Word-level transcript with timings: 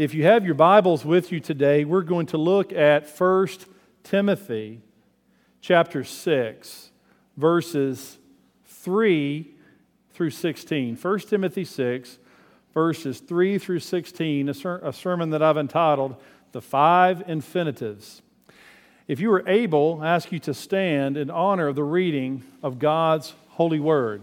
If 0.00 0.14
you 0.14 0.24
have 0.24 0.46
your 0.46 0.54
Bibles 0.54 1.04
with 1.04 1.30
you 1.30 1.40
today, 1.40 1.84
we're 1.84 2.00
going 2.00 2.24
to 2.28 2.38
look 2.38 2.72
at 2.72 3.06
1 3.06 3.48
Timothy 4.02 4.80
chapter 5.60 6.04
6, 6.04 6.90
verses 7.36 8.16
3 8.64 9.54
through 10.14 10.30
16. 10.30 10.96
1 10.96 11.18
Timothy 11.18 11.66
6, 11.66 12.18
verses 12.72 13.20
3 13.20 13.58
through 13.58 13.80
16, 13.80 14.48
a, 14.48 14.54
ser- 14.54 14.80
a 14.82 14.90
sermon 14.94 15.28
that 15.28 15.42
I've 15.42 15.58
entitled 15.58 16.16
The 16.52 16.62
Five 16.62 17.20
Infinitives. 17.28 18.22
If 19.06 19.20
you 19.20 19.30
are 19.34 19.46
able, 19.46 20.00
I 20.00 20.14
ask 20.14 20.32
you 20.32 20.38
to 20.38 20.54
stand 20.54 21.18
in 21.18 21.28
honor 21.28 21.68
of 21.68 21.76
the 21.76 21.84
reading 21.84 22.42
of 22.62 22.78
God's 22.78 23.34
holy 23.48 23.80
word. 23.80 24.22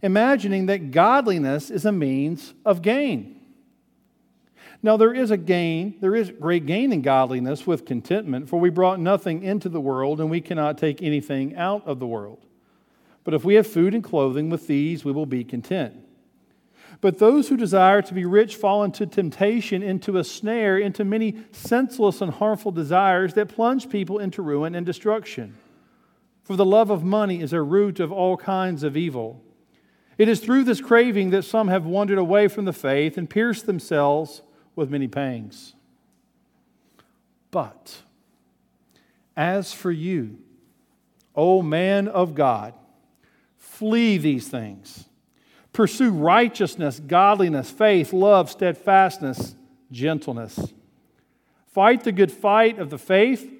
imagining 0.00 0.66
that 0.66 0.90
godliness 0.90 1.70
is 1.70 1.84
a 1.84 1.92
means 1.92 2.54
of 2.64 2.82
gain. 2.82 3.40
Now, 4.82 4.96
there 4.96 5.14
is 5.14 5.30
a 5.30 5.36
gain, 5.36 5.96
there 6.00 6.16
is 6.16 6.30
great 6.30 6.66
gain 6.66 6.92
in 6.92 7.02
godliness 7.02 7.66
with 7.66 7.84
contentment, 7.84 8.48
for 8.48 8.58
we 8.58 8.70
brought 8.70 8.98
nothing 8.98 9.42
into 9.44 9.68
the 9.68 9.80
world 9.80 10.20
and 10.20 10.28
we 10.28 10.40
cannot 10.40 10.78
take 10.78 11.02
anything 11.02 11.54
out 11.54 11.86
of 11.86 12.00
the 12.00 12.06
world. 12.06 12.44
But 13.22 13.34
if 13.34 13.44
we 13.44 13.54
have 13.54 13.66
food 13.66 13.94
and 13.94 14.02
clothing, 14.02 14.50
with 14.50 14.66
these 14.66 15.04
we 15.04 15.12
will 15.12 15.26
be 15.26 15.44
content. 15.44 15.94
But 17.00 17.18
those 17.18 17.48
who 17.48 17.56
desire 17.56 18.02
to 18.02 18.14
be 18.14 18.24
rich 18.24 18.56
fall 18.56 18.84
into 18.84 19.06
temptation, 19.06 19.82
into 19.82 20.18
a 20.18 20.24
snare, 20.24 20.78
into 20.78 21.04
many 21.04 21.36
senseless 21.52 22.20
and 22.20 22.32
harmful 22.32 22.72
desires 22.72 23.34
that 23.34 23.48
plunge 23.48 23.88
people 23.88 24.18
into 24.18 24.42
ruin 24.42 24.74
and 24.74 24.84
destruction. 24.84 25.56
For 26.42 26.56
the 26.56 26.64
love 26.64 26.90
of 26.90 27.04
money 27.04 27.40
is 27.40 27.52
a 27.52 27.62
root 27.62 28.00
of 28.00 28.12
all 28.12 28.36
kinds 28.36 28.82
of 28.82 28.96
evil. 28.96 29.42
It 30.18 30.28
is 30.28 30.40
through 30.40 30.64
this 30.64 30.80
craving 30.80 31.30
that 31.30 31.44
some 31.44 31.68
have 31.68 31.86
wandered 31.86 32.18
away 32.18 32.48
from 32.48 32.64
the 32.64 32.72
faith 32.72 33.16
and 33.16 33.28
pierced 33.28 33.66
themselves 33.66 34.42
with 34.76 34.90
many 34.90 35.08
pangs. 35.08 35.74
But 37.50 38.02
as 39.36 39.72
for 39.72 39.90
you, 39.90 40.38
O 41.34 41.62
man 41.62 42.08
of 42.08 42.34
God, 42.34 42.74
flee 43.58 44.18
these 44.18 44.48
things. 44.48 45.06
Pursue 45.72 46.10
righteousness, 46.10 47.00
godliness, 47.00 47.70
faith, 47.70 48.12
love, 48.12 48.50
steadfastness, 48.50 49.54
gentleness. 49.90 50.72
Fight 51.68 52.04
the 52.04 52.12
good 52.12 52.30
fight 52.30 52.78
of 52.78 52.90
the 52.90 52.98
faith. 52.98 53.50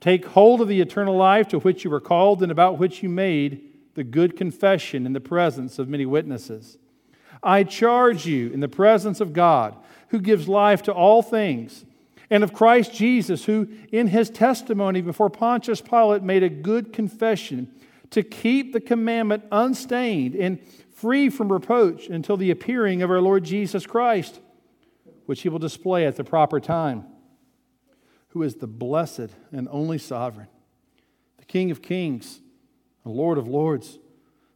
Take 0.00 0.24
hold 0.24 0.62
of 0.62 0.68
the 0.68 0.80
eternal 0.80 1.16
life 1.16 1.48
to 1.48 1.58
which 1.58 1.84
you 1.84 1.90
were 1.90 2.00
called 2.00 2.42
and 2.42 2.50
about 2.50 2.78
which 2.78 3.02
you 3.02 3.10
made 3.10 3.71
the 3.94 4.04
good 4.04 4.36
confession 4.36 5.06
in 5.06 5.12
the 5.12 5.20
presence 5.20 5.78
of 5.78 5.88
many 5.88 6.06
witnesses. 6.06 6.78
I 7.42 7.64
charge 7.64 8.26
you 8.26 8.50
in 8.50 8.60
the 8.60 8.68
presence 8.68 9.20
of 9.20 9.32
God, 9.32 9.76
who 10.08 10.20
gives 10.20 10.48
life 10.48 10.82
to 10.84 10.92
all 10.92 11.22
things, 11.22 11.84
and 12.30 12.44
of 12.44 12.52
Christ 12.52 12.94
Jesus, 12.94 13.44
who 13.44 13.68
in 13.90 14.08
his 14.08 14.30
testimony 14.30 15.02
before 15.02 15.28
Pontius 15.28 15.80
Pilate 15.80 16.22
made 16.22 16.42
a 16.42 16.48
good 16.48 16.92
confession, 16.92 17.70
to 18.10 18.22
keep 18.22 18.72
the 18.72 18.80
commandment 18.80 19.42
unstained 19.50 20.34
and 20.34 20.60
free 20.94 21.30
from 21.30 21.50
reproach 21.50 22.08
until 22.08 22.36
the 22.36 22.50
appearing 22.50 23.02
of 23.02 23.10
our 23.10 23.20
Lord 23.20 23.42
Jesus 23.42 23.86
Christ, 23.86 24.40
which 25.26 25.42
he 25.42 25.48
will 25.48 25.58
display 25.58 26.06
at 26.06 26.16
the 26.16 26.24
proper 26.24 26.60
time, 26.60 27.04
who 28.28 28.42
is 28.42 28.56
the 28.56 28.66
blessed 28.66 29.30
and 29.50 29.66
only 29.70 29.98
sovereign, 29.98 30.48
the 31.38 31.44
King 31.44 31.70
of 31.70 31.82
kings 31.82 32.40
Lord 33.10 33.38
of 33.38 33.48
Lords, 33.48 33.98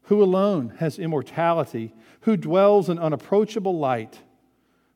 who 0.03 0.23
alone 0.23 0.75
has 0.79 0.99
immortality, 0.99 1.93
who 2.21 2.37
dwells 2.37 2.89
in 2.89 2.99
unapproachable 2.99 3.79
light, 3.79 4.21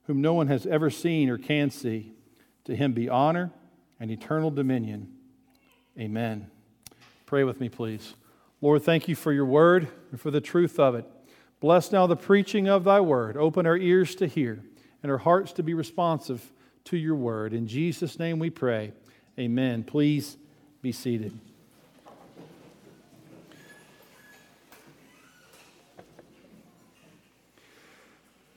whom 0.05 0.21
no 0.21 0.35
one 0.35 0.49
has 0.49 0.67
ever 0.67 0.91
seen 0.91 1.29
or 1.29 1.39
can 1.39 1.71
see. 1.71 2.13
To 2.65 2.77
him 2.77 2.93
be 2.93 3.09
honor 3.09 3.51
and 3.99 4.11
eternal 4.11 4.51
dominion. 4.51 5.13
Amen. 5.99 6.51
Pray 7.27 7.45
with 7.45 7.61
me, 7.61 7.69
please. 7.69 8.15
Lord, 8.61 8.83
thank 8.83 9.09
you 9.09 9.15
for 9.15 9.33
your 9.33 9.47
word 9.47 9.89
and 10.11 10.21
for 10.21 10.31
the 10.31 10.41
truth 10.41 10.79
of 10.79 10.95
it. 10.95 11.07
Bless 11.61 11.93
now 11.93 12.07
the 12.07 12.17
preaching 12.17 12.69
of 12.69 12.85
thy 12.85 13.01
word. 13.01 13.37
Open 13.37 13.67
our 13.67 13.77
ears 13.77 14.15
to 14.17 14.27
hear 14.27 14.63
and 15.03 15.11
our 15.11 15.19
hearts 15.19 15.53
to 15.55 15.63
be 15.63 15.75
responsive 15.75 16.53
to 16.85 16.97
your 16.97 17.15
word. 17.15 17.53
In 17.53 17.67
Jesus' 17.67 18.19
name 18.19 18.39
we 18.39 18.51
pray. 18.51 18.93
Amen. 19.39 19.83
Please 19.83 20.37
be 20.83 20.93
seated. 20.93 21.39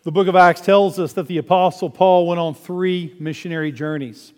The 0.03 0.11
book 0.11 0.27
of 0.27 0.35
Acts 0.35 0.59
tells 0.59 0.99
us 0.99 1.13
that 1.13 1.27
the 1.27 1.37
Apostle 1.37 1.89
Paul 1.89 2.27
went 2.27 2.37
on 2.37 2.55
three 2.55 3.15
missionary 3.19 3.71
journeys. 3.71 4.33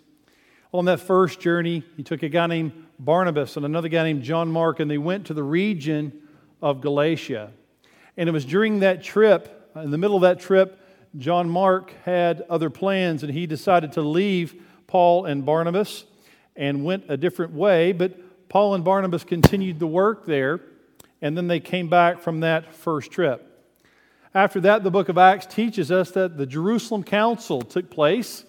On 0.72 0.84
that 0.84 1.00
first 1.00 1.40
journey, 1.40 1.82
he 1.96 2.04
took 2.04 2.22
a 2.22 2.28
guy 2.28 2.46
named 2.46 2.70
Barnabas 3.00 3.56
and 3.56 3.66
another 3.66 3.88
guy 3.88 4.04
named 4.04 4.22
John 4.22 4.48
Mark, 4.48 4.78
and 4.78 4.88
they 4.88 4.96
went 4.96 5.26
to 5.26 5.34
the 5.34 5.42
region 5.42 6.12
of 6.62 6.80
Galatia. 6.80 7.50
And 8.16 8.28
it 8.28 8.32
was 8.32 8.44
during 8.44 8.78
that 8.78 9.02
trip, 9.02 9.72
in 9.74 9.90
the 9.90 9.98
middle 9.98 10.14
of 10.14 10.22
that 10.22 10.38
trip, 10.38 10.78
John 11.16 11.50
Mark 11.50 11.92
had 12.04 12.42
other 12.48 12.70
plans, 12.70 13.24
and 13.24 13.32
he 13.32 13.48
decided 13.48 13.90
to 13.94 14.02
leave 14.02 14.62
Paul 14.86 15.24
and 15.24 15.44
Barnabas 15.44 16.04
and 16.54 16.84
went 16.84 17.06
a 17.08 17.16
different 17.16 17.54
way. 17.54 17.90
But 17.90 18.48
Paul 18.48 18.76
and 18.76 18.84
Barnabas 18.84 19.24
continued 19.24 19.80
the 19.80 19.88
work 19.88 20.26
there, 20.26 20.60
and 21.20 21.36
then 21.36 21.48
they 21.48 21.58
came 21.58 21.88
back 21.88 22.20
from 22.20 22.38
that 22.40 22.72
first 22.72 23.10
trip. 23.10 23.45
After 24.36 24.60
that, 24.60 24.84
the 24.84 24.90
book 24.90 25.08
of 25.08 25.16
Acts 25.16 25.46
teaches 25.46 25.90
us 25.90 26.10
that 26.10 26.36
the 26.36 26.44
Jerusalem 26.44 27.02
Council 27.02 27.62
took 27.62 27.88
place 27.88 28.44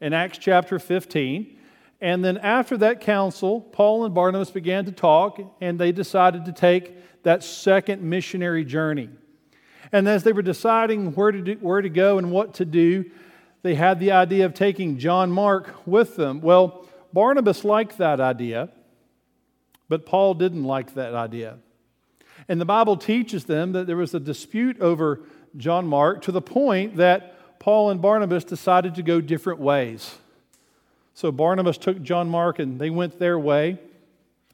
in 0.00 0.12
Acts 0.12 0.38
chapter 0.38 0.78
15. 0.78 1.58
And 2.00 2.24
then 2.24 2.38
after 2.38 2.76
that 2.76 3.00
council, 3.00 3.60
Paul 3.60 4.04
and 4.04 4.14
Barnabas 4.14 4.52
began 4.52 4.84
to 4.84 4.92
talk, 4.92 5.40
and 5.60 5.80
they 5.80 5.90
decided 5.90 6.44
to 6.44 6.52
take 6.52 6.94
that 7.24 7.42
second 7.42 8.02
missionary 8.02 8.64
journey. 8.64 9.08
And 9.90 10.08
as 10.08 10.22
they 10.22 10.32
were 10.32 10.42
deciding 10.42 11.12
where 11.16 11.32
to, 11.32 11.42
do, 11.42 11.54
where 11.54 11.82
to 11.82 11.90
go 11.90 12.18
and 12.18 12.30
what 12.30 12.54
to 12.54 12.64
do, 12.64 13.10
they 13.62 13.74
had 13.74 13.98
the 13.98 14.12
idea 14.12 14.46
of 14.46 14.54
taking 14.54 14.96
John 14.96 15.32
Mark 15.32 15.74
with 15.84 16.14
them. 16.14 16.40
Well, 16.40 16.86
Barnabas 17.12 17.64
liked 17.64 17.98
that 17.98 18.20
idea, 18.20 18.68
but 19.88 20.06
Paul 20.06 20.34
didn't 20.34 20.62
like 20.62 20.94
that 20.94 21.16
idea. 21.16 21.58
And 22.52 22.60
the 22.60 22.66
Bible 22.66 22.98
teaches 22.98 23.46
them 23.46 23.72
that 23.72 23.86
there 23.86 23.96
was 23.96 24.12
a 24.12 24.20
dispute 24.20 24.78
over 24.78 25.20
John 25.56 25.86
Mark 25.86 26.20
to 26.24 26.32
the 26.32 26.42
point 26.42 26.98
that 26.98 27.58
Paul 27.58 27.88
and 27.88 28.02
Barnabas 28.02 28.44
decided 28.44 28.96
to 28.96 29.02
go 29.02 29.22
different 29.22 29.58
ways. 29.58 30.18
So 31.14 31.32
Barnabas 31.32 31.78
took 31.78 32.02
John 32.02 32.28
Mark 32.28 32.58
and 32.58 32.78
they 32.78 32.90
went 32.90 33.18
their 33.18 33.38
way. 33.38 33.78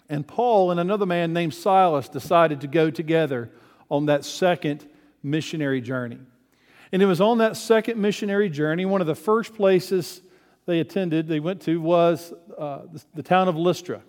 And 0.09 0.25
Paul 0.25 0.71
and 0.71 0.79
another 0.79 1.07
man 1.07 1.33
named 1.33 1.55
Silas 1.55 2.09
decided 2.09 2.61
to 2.61 2.69
go 2.69 2.89
together 2.89 3.51
on 3.91 4.07
that 4.07 4.25
second 4.25 4.87
missionary 5.25 5.81
journey. 5.81 6.21
And 6.93 7.03
it 7.03 7.07
was 7.07 7.21
on 7.21 7.39
that 7.39 7.57
second 7.57 8.01
missionary 8.01 8.49
journey, 8.49 8.87
one 8.87 9.01
of 9.01 9.09
the 9.09 9.17
first 9.17 9.57
places 9.57 10.21
they 10.67 10.79
attended, 10.79 11.27
they 11.27 11.41
went 11.41 11.63
to, 11.63 11.81
was 11.81 12.33
uh, 12.57 12.83
the, 12.93 13.03
the 13.17 13.23
town 13.25 13.49
of 13.49 13.57
Lystra. 13.57 14.03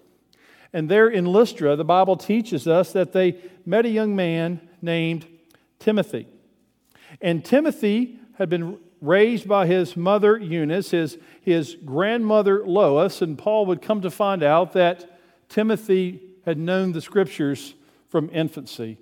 And 0.73 0.89
there 0.89 1.07
in 1.07 1.25
Lystra, 1.25 1.75
the 1.75 1.83
Bible 1.83 2.15
teaches 2.15 2.67
us 2.67 2.93
that 2.93 3.11
they 3.11 3.37
met 3.65 3.85
a 3.85 3.89
young 3.89 4.15
man 4.15 4.61
named 4.81 5.25
Timothy. 5.79 6.27
And 7.21 7.43
Timothy 7.43 8.19
had 8.37 8.49
been 8.49 8.77
raised 9.01 9.47
by 9.47 9.65
his 9.65 9.97
mother 9.97 10.37
Eunice, 10.37 10.91
his, 10.91 11.17
his 11.41 11.75
grandmother 11.85 12.65
Lois, 12.65 13.21
and 13.21 13.37
Paul 13.37 13.65
would 13.67 13.81
come 13.81 14.01
to 14.01 14.11
find 14.11 14.43
out 14.43 14.73
that 14.73 15.19
Timothy 15.49 16.21
had 16.45 16.57
known 16.57 16.91
the 16.91 17.01
scriptures 17.01 17.73
from 18.09 18.29
infancy. 18.31 18.97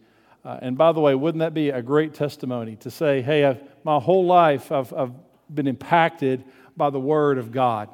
Uh, 0.45 0.59
and 0.61 0.77
by 0.77 0.91
the 0.91 0.99
way, 0.99 1.15
wouldn't 1.15 1.39
that 1.39 1.53
be 1.53 1.69
a 1.69 1.81
great 1.81 2.13
testimony 2.13 2.75
to 2.77 2.91
say, 2.91 3.21
hey, 3.21 3.43
I've, 3.43 3.61
my 3.83 3.99
whole 3.99 4.25
life 4.25 4.71
I've, 4.71 4.93
I've 4.93 5.11
been 5.53 5.67
impacted 5.67 6.43
by 6.75 6.89
the 6.89 6.99
Word 6.99 7.37
of 7.37 7.51
God? 7.51 7.89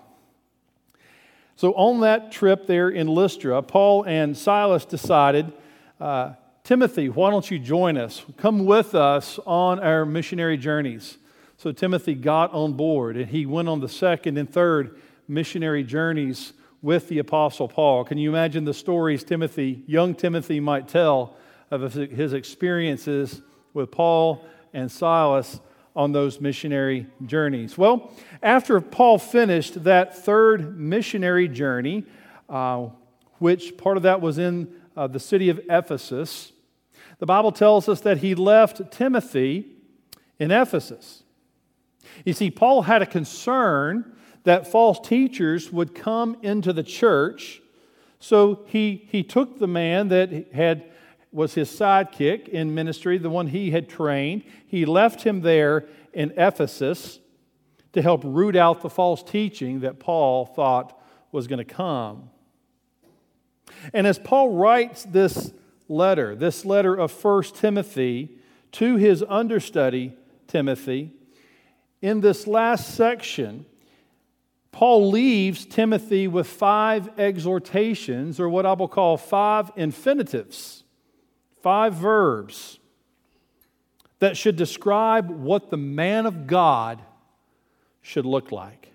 So, 1.56 1.74
on 1.74 2.02
that 2.02 2.32
trip 2.32 2.68
there 2.68 2.90
in 2.90 3.08
Lystra, 3.08 3.62
Paul 3.62 4.04
and 4.04 4.36
Silas 4.36 4.86
decided 4.86 5.54
uh, 6.00 6.34
Timothy, 6.64 7.10
why 7.10 7.30
don't 7.30 7.50
you 7.52 7.60
join 7.60 7.98
us? 7.98 8.26
Come 8.38 8.66
with 8.66 8.96
us 8.96 9.38
on 9.46 9.80
our 9.80 10.06
missionary 10.06 10.58
journeys. 10.58 11.18
So 11.58 11.72
Timothy 11.72 12.14
got 12.14 12.54
on 12.54 12.74
board 12.74 13.18
and 13.18 13.30
he 13.30 13.46
went 13.46 13.70
on 13.70 13.80
the 13.80 13.90
second 13.90 14.38
and 14.38 14.50
third 14.50 15.00
missionary 15.28 15.84
journeys 15.84 16.54
with 16.82 17.08
the 17.10 17.20
Apostle 17.20 17.68
Paul. 17.68 18.04
Can 18.04 18.18
you 18.18 18.30
imagine 18.30 18.66
the 18.66 18.74
stories 18.74 19.24
Timothy, 19.24 19.84
young 19.88 20.16
Timothy, 20.16 20.60
might 20.60 20.88
tell 20.88 21.36
of 21.70 21.94
his 21.94 22.34
experiences 22.34 23.42
with 23.74 23.92
Paul 23.92 24.46
and 24.74 24.92
Silas 24.92 25.60
on 25.96 26.12
those 26.12 26.42
missionary 26.42 27.08
journeys? 27.26 27.78
Well, 27.78 28.12
after 28.42 28.82
Paul 28.82 29.18
finished 29.20 29.84
that 29.84 30.18
third 30.18 30.80
missionary 30.80 31.48
journey, 31.48 32.06
uh, 32.50 32.88
which 33.40 33.78
part 33.78 33.98
of 33.98 34.04
that 34.04 34.22
was 34.22 34.38
in 34.38 34.74
uh, 34.96 35.08
the 35.08 35.20
city 35.20 35.50
of 35.50 35.60
Ephesus, 35.70 36.52
the 37.20 37.26
Bible 37.26 37.52
tells 37.52 37.88
us 37.88 38.02
that 38.02 38.18
he 38.18 38.36
left 38.36 38.92
Timothy 38.92 39.68
in 40.40 40.52
Ephesus. 40.52 41.24
You 42.26 42.34
see, 42.34 42.52
Paul 42.52 42.84
had 42.84 43.02
a 43.02 43.06
concern 43.06 44.14
that 44.44 44.68
false 44.68 45.00
teachers 45.00 45.72
would 45.72 45.96
come 45.96 46.38
into 46.42 46.74
the 46.74 46.84
church. 46.84 47.62
So 48.20 48.64
he, 48.68 49.08
he 49.10 49.24
took 49.24 49.60
the 49.60 49.68
man 49.68 50.10
that 50.10 50.54
had 50.54 50.86
was 51.34 51.56
his 51.56 51.70
sidekick 51.70 52.48
in 52.48 52.76
ministry, 52.76 53.18
the 53.18 53.30
one 53.30 53.48
he 53.48 53.72
had 53.72 53.90
trained. 53.90 54.44
He 54.68 54.86
left 54.86 55.24
him 55.24 55.42
there 55.42 55.88
in 56.14 56.32
Ephesus 56.38 57.20
to 57.94 58.02
help 58.02 58.22
root 58.24 58.56
out 58.56 58.82
the 58.82 58.90
false 58.90 59.24
teaching 59.24 59.82
that 59.82 60.00
Paul 60.00 60.46
thought 60.46 61.00
was 61.32 61.48
going 61.48 61.60
to 61.60 61.66
come. 61.66 62.30
And 63.94 64.06
as 64.06 64.20
Paul 64.20 64.52
writes 64.52 65.04
this 65.04 65.52
letter, 65.88 66.36
this 66.36 66.66
letter 66.66 66.96
of 66.96 67.12
First 67.12 67.56
Timothy, 67.56 68.38
to 68.74 68.96
his 68.96 69.24
understudy, 69.28 70.14
Timothy, 70.48 71.12
in 72.02 72.22
this 72.22 72.48
last 72.48 72.96
section, 72.96 73.66
Paul 74.72 75.12
leaves 75.12 75.66
Timothy 75.66 76.28
with 76.28 76.48
five 76.48 77.20
exhortations, 77.20 78.40
or 78.40 78.50
what 78.50 78.66
I 78.66 78.74
will 78.74 78.88
call 78.88 79.18
five 79.18 79.72
infinitives, 79.76 80.83
five 81.64 81.94
verbs 81.94 82.78
that 84.20 84.38
should 84.38 84.58
describe 84.58 85.30
what 85.30 85.70
the 85.70 85.78
man 85.78 86.26
of 86.26 86.46
God 86.46 87.02
should 88.02 88.26
look 88.26 88.52
like. 88.52 88.90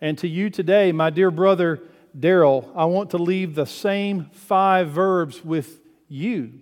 And 0.00 0.18
to 0.18 0.28
you 0.28 0.50
today, 0.50 0.92
my 0.92 1.10
dear 1.10 1.30
brother 1.30 1.80
Daryl, 2.18 2.68
I 2.74 2.86
want 2.86 3.10
to 3.10 3.18
leave 3.18 3.54
the 3.54 3.66
same 3.66 4.26
five 4.32 4.90
verbs 4.90 5.44
with 5.44 5.78
you. 6.08 6.52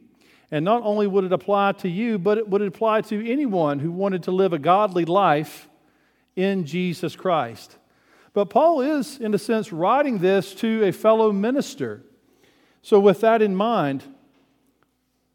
And 0.51 0.65
not 0.65 0.83
only 0.83 1.07
would 1.07 1.25
it 1.25 1.33
apply 1.33 1.73
to 1.73 1.89
you, 1.89 2.19
but 2.19 2.37
it 2.37 2.49
would 2.49 2.61
apply 2.61 3.01
to 3.03 3.31
anyone 3.31 3.79
who 3.79 3.91
wanted 3.91 4.25
to 4.25 4.31
live 4.31 4.53
a 4.53 4.59
godly 4.59 5.07
life 5.07 5.69
in 6.37 6.67
Jesus 6.67 7.17
Christ. 7.17 7.79
But 8.35 8.51
Paul 8.51 8.83
is, 8.83 9.19
in 9.19 9.33
a 9.33 9.39
sense, 9.39 9.73
writing 9.73 10.19
this 10.19 10.55
to 10.57 10.85
a 10.85 10.93
fellow 10.93 11.33
minister. 11.33 12.03
So, 12.83 13.01
with 13.01 13.21
that 13.23 13.41
in 13.41 13.57
mind, 13.57 14.05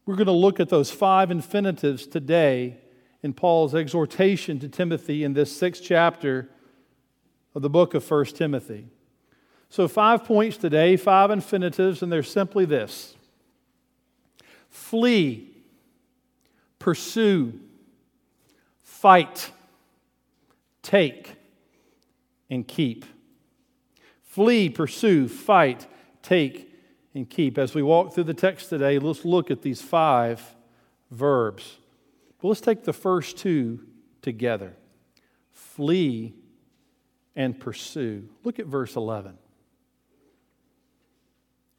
we're 0.06 0.16
going 0.16 0.26
to 0.26 0.32
look 0.32 0.60
at 0.60 0.68
those 0.68 0.90
five 0.90 1.30
infinitives 1.30 2.06
today 2.06 2.78
in 3.22 3.32
Paul's 3.32 3.74
exhortation 3.74 4.58
to 4.60 4.68
Timothy 4.68 5.24
in 5.24 5.34
this 5.34 5.54
sixth 5.54 5.82
chapter 5.84 6.48
of 7.54 7.62
the 7.62 7.70
book 7.70 7.94
of 7.94 8.08
1 8.08 8.24
Timothy. 8.26 8.88
So, 9.68 9.86
five 9.86 10.24
points 10.24 10.56
today, 10.56 10.96
five 10.96 11.30
infinitives, 11.30 12.02
and 12.02 12.10
they're 12.10 12.22
simply 12.22 12.64
this. 12.64 13.14
Flee, 14.68 15.48
pursue, 16.78 17.58
fight. 18.82 19.52
Take, 20.82 21.36
and 22.48 22.66
keep. 22.66 23.04
Flee, 24.22 24.68
pursue, 24.68 25.28
fight, 25.28 25.86
take, 26.22 26.69
and 27.14 27.28
keep. 27.28 27.58
As 27.58 27.74
we 27.74 27.82
walk 27.82 28.14
through 28.14 28.24
the 28.24 28.34
text 28.34 28.68
today, 28.68 28.98
let's 28.98 29.24
look 29.24 29.50
at 29.50 29.62
these 29.62 29.82
five 29.82 30.54
verbs. 31.10 31.78
But 32.40 32.48
let's 32.48 32.60
take 32.60 32.84
the 32.84 32.92
first 32.92 33.36
two 33.36 33.80
together 34.22 34.76
flee 35.52 36.34
and 37.36 37.58
pursue. 37.58 38.28
Look 38.44 38.58
at 38.58 38.66
verse 38.66 38.96
11. 38.96 39.38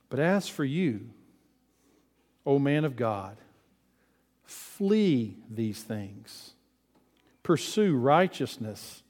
But 0.09 0.19
as 0.19 0.47
for 0.47 0.65
you, 0.65 1.09
O 2.45 2.59
man 2.59 2.85
of 2.85 2.95
God, 2.95 3.37
flee 4.43 5.37
these 5.49 5.81
things 5.81 6.53
pursue 7.43 7.95
righteousness, 7.95 9.01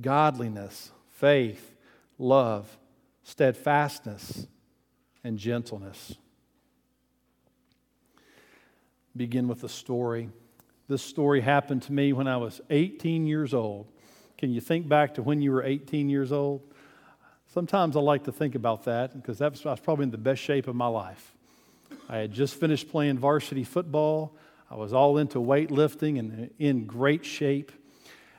godliness, 0.00 0.92
faith, 1.10 1.74
love, 2.18 2.78
steadfastness, 3.24 4.46
and 5.26 5.40
gentleness. 5.40 6.14
Begin 9.16 9.48
with 9.48 9.64
a 9.64 9.68
story. 9.68 10.30
This 10.86 11.02
story 11.02 11.40
happened 11.40 11.82
to 11.82 11.92
me 11.92 12.12
when 12.12 12.28
I 12.28 12.36
was 12.36 12.60
18 12.70 13.26
years 13.26 13.52
old. 13.52 13.88
Can 14.38 14.52
you 14.52 14.60
think 14.60 14.88
back 14.88 15.14
to 15.14 15.24
when 15.24 15.42
you 15.42 15.50
were 15.50 15.64
18 15.64 16.08
years 16.08 16.30
old? 16.30 16.62
Sometimes 17.52 17.96
I 17.96 18.00
like 18.00 18.22
to 18.24 18.32
think 18.32 18.54
about 18.54 18.84
that 18.84 19.20
because 19.20 19.38
that 19.38 19.50
was, 19.50 19.66
I 19.66 19.70
was 19.70 19.80
probably 19.80 20.04
in 20.04 20.12
the 20.12 20.18
best 20.18 20.40
shape 20.42 20.68
of 20.68 20.76
my 20.76 20.86
life. 20.86 21.34
I 22.08 22.18
had 22.18 22.30
just 22.30 22.54
finished 22.54 22.88
playing 22.88 23.18
varsity 23.18 23.64
football. 23.64 24.36
I 24.70 24.76
was 24.76 24.92
all 24.92 25.18
into 25.18 25.38
weightlifting 25.38 26.20
and 26.20 26.50
in 26.60 26.86
great 26.86 27.24
shape. 27.24 27.72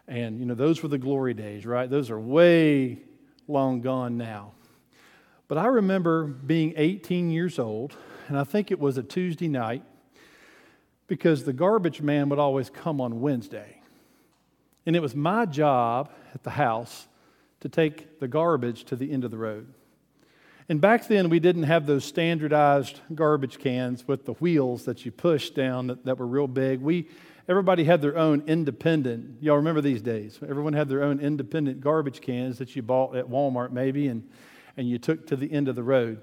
And, 0.08 0.40
you 0.40 0.46
know, 0.46 0.56
those 0.56 0.82
were 0.82 0.90
the 0.90 0.98
glory 0.98 1.34
days, 1.34 1.66
right? 1.66 1.90
Those 1.90 2.10
are 2.10 2.20
way 2.20 3.00
long 3.46 3.82
gone 3.82 4.18
now. 4.18 4.54
But 5.48 5.58
I 5.58 5.68
remember 5.68 6.26
being 6.26 6.74
18 6.76 7.30
years 7.30 7.58
old, 7.58 7.96
and 8.28 8.38
I 8.38 8.44
think 8.44 8.70
it 8.70 8.80
was 8.80 8.98
a 8.98 9.04
Tuesday 9.04 9.48
night, 9.48 9.84
because 11.08 11.46
the 11.46 11.54
garbage 11.54 12.02
man 12.02 12.28
would 12.30 12.40
always 12.40 12.70
come 12.70 13.00
on 13.00 13.22
Wednesday. 13.22 13.80
And 14.86 14.96
it 14.96 15.02
was 15.02 15.16
my 15.16 15.46
job 15.46 16.12
at 16.34 16.44
the 16.44 16.50
house 16.50 17.08
to 17.62 17.70
take 17.70 18.20
the 18.20 18.28
garbage 18.28 18.84
to 18.86 18.96
the 18.98 19.12
end 19.12 19.24
of 19.24 19.32
the 19.32 19.38
road. 19.38 19.74
And 20.70 20.82
back 20.82 21.08
then, 21.08 21.30
we 21.30 21.40
didn't 21.40 21.64
have 21.64 21.86
those 21.86 22.04
standardized 22.04 23.00
garbage 23.16 23.58
cans 23.58 24.06
with 24.06 24.26
the 24.26 24.34
wheels 24.34 24.84
that 24.84 25.06
you 25.06 25.12
push 25.12 25.50
down 25.52 25.88
that, 25.88 26.04
that 26.04 26.18
were 26.18 26.28
real 26.28 26.48
big. 26.48 26.82
We, 26.82 27.08
everybody 27.48 27.86
had 27.86 28.02
their 28.02 28.18
own 28.18 28.44
independent, 28.48 29.42
y'all 29.42 29.56
remember 29.56 29.80
these 29.80 30.02
days? 30.02 30.38
Everyone 30.48 30.74
had 30.74 30.90
their 30.90 31.04
own 31.04 31.22
independent 31.22 31.80
garbage 31.80 32.20
cans 32.20 32.58
that 32.58 32.76
you 32.76 32.82
bought 32.82 33.16
at 33.16 33.30
Walmart, 33.30 33.72
maybe, 33.72 34.10
and, 34.10 34.28
and 34.78 34.88
you 34.88 34.98
took 34.98 35.28
to 35.28 35.36
the 35.36 35.52
end 35.52 35.68
of 35.68 35.76
the 35.76 35.84
road. 35.84 36.22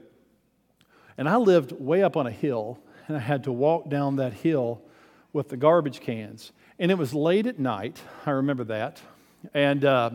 And 1.19 1.29
I 1.29 1.37
lived 1.37 1.73
way 1.73 2.03
up 2.03 2.17
on 2.17 2.27
a 2.27 2.31
hill, 2.31 2.79
and 3.07 3.17
I 3.17 3.21
had 3.21 3.45
to 3.45 3.53
walk 3.53 3.91
down 3.91 4.17
that 4.17 4.33
hill 4.33 4.81
with 5.33 5.49
the 5.49 5.57
garbage 5.57 6.01
cans. 6.01 6.53
And 6.79 6.91
it 6.91 6.97
was 6.97 7.13
late 7.13 7.47
at 7.47 7.59
night, 7.59 8.01
I 8.25 8.31
remember 8.31 8.65
that. 8.65 9.01
And, 9.53 9.85
uh, 9.85 10.11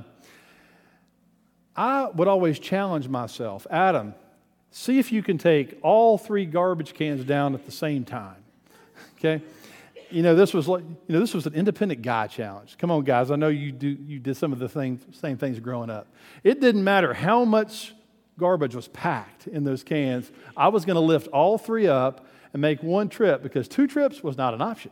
I 1.80 2.10
would 2.10 2.28
always 2.28 2.60
challenge 2.60 3.08
myself 3.08 3.66
Adam, 3.72 4.14
see 4.70 5.00
if 5.00 5.14
you 5.14 5.24
can 5.24 5.38
take 5.38 5.80
all 5.82 6.18
three 6.18 6.46
garbage 6.46 6.94
cans 6.94 7.24
down 7.24 7.54
at 7.54 7.66
the 7.66 7.72
same 7.72 8.06
time. 8.06 8.36
Okay? 9.18 9.42
You 10.12 10.24
know, 10.24 10.34
this 10.34 10.54
was 10.54 10.68
like, 10.68 10.82
you 10.84 11.14
know, 11.14 11.20
this 11.20 11.34
was 11.34 11.46
an 11.46 11.54
independent 11.54 12.02
guy 12.02 12.28
challenge. 12.28 12.78
Come 12.78 12.90
on, 12.90 13.04
guys. 13.04 13.32
I 13.32 13.36
know 13.36 13.50
you 13.50 13.72
do 13.74 13.90
you 13.90 14.18
did 14.18 14.38
some 14.38 14.54
of 14.54 14.60
the 14.60 14.70
things, 14.70 15.06
same 15.12 15.38
things 15.38 15.60
growing 15.60 15.90
up. 15.90 16.08
It 16.42 16.62
didn't 16.62 16.84
matter 16.86 17.14
how 17.14 17.44
much 17.44 17.94
garbage 18.40 18.74
was 18.74 18.88
packed 18.88 19.48
in 19.48 19.64
those 19.64 19.84
cans. 19.84 20.32
I 20.58 20.70
was 20.70 20.86
going 20.86 20.96
to 20.96 21.02
lift 21.02 21.28
all 21.28 21.58
three 21.58 21.88
up 21.88 22.26
and 22.54 22.62
make 22.62 22.82
one 22.82 23.10
trip 23.10 23.44
because 23.44 23.68
two 23.68 23.86
trips 23.86 24.24
was 24.24 24.38
not 24.38 24.54
an 24.54 24.62
option. 24.62 24.92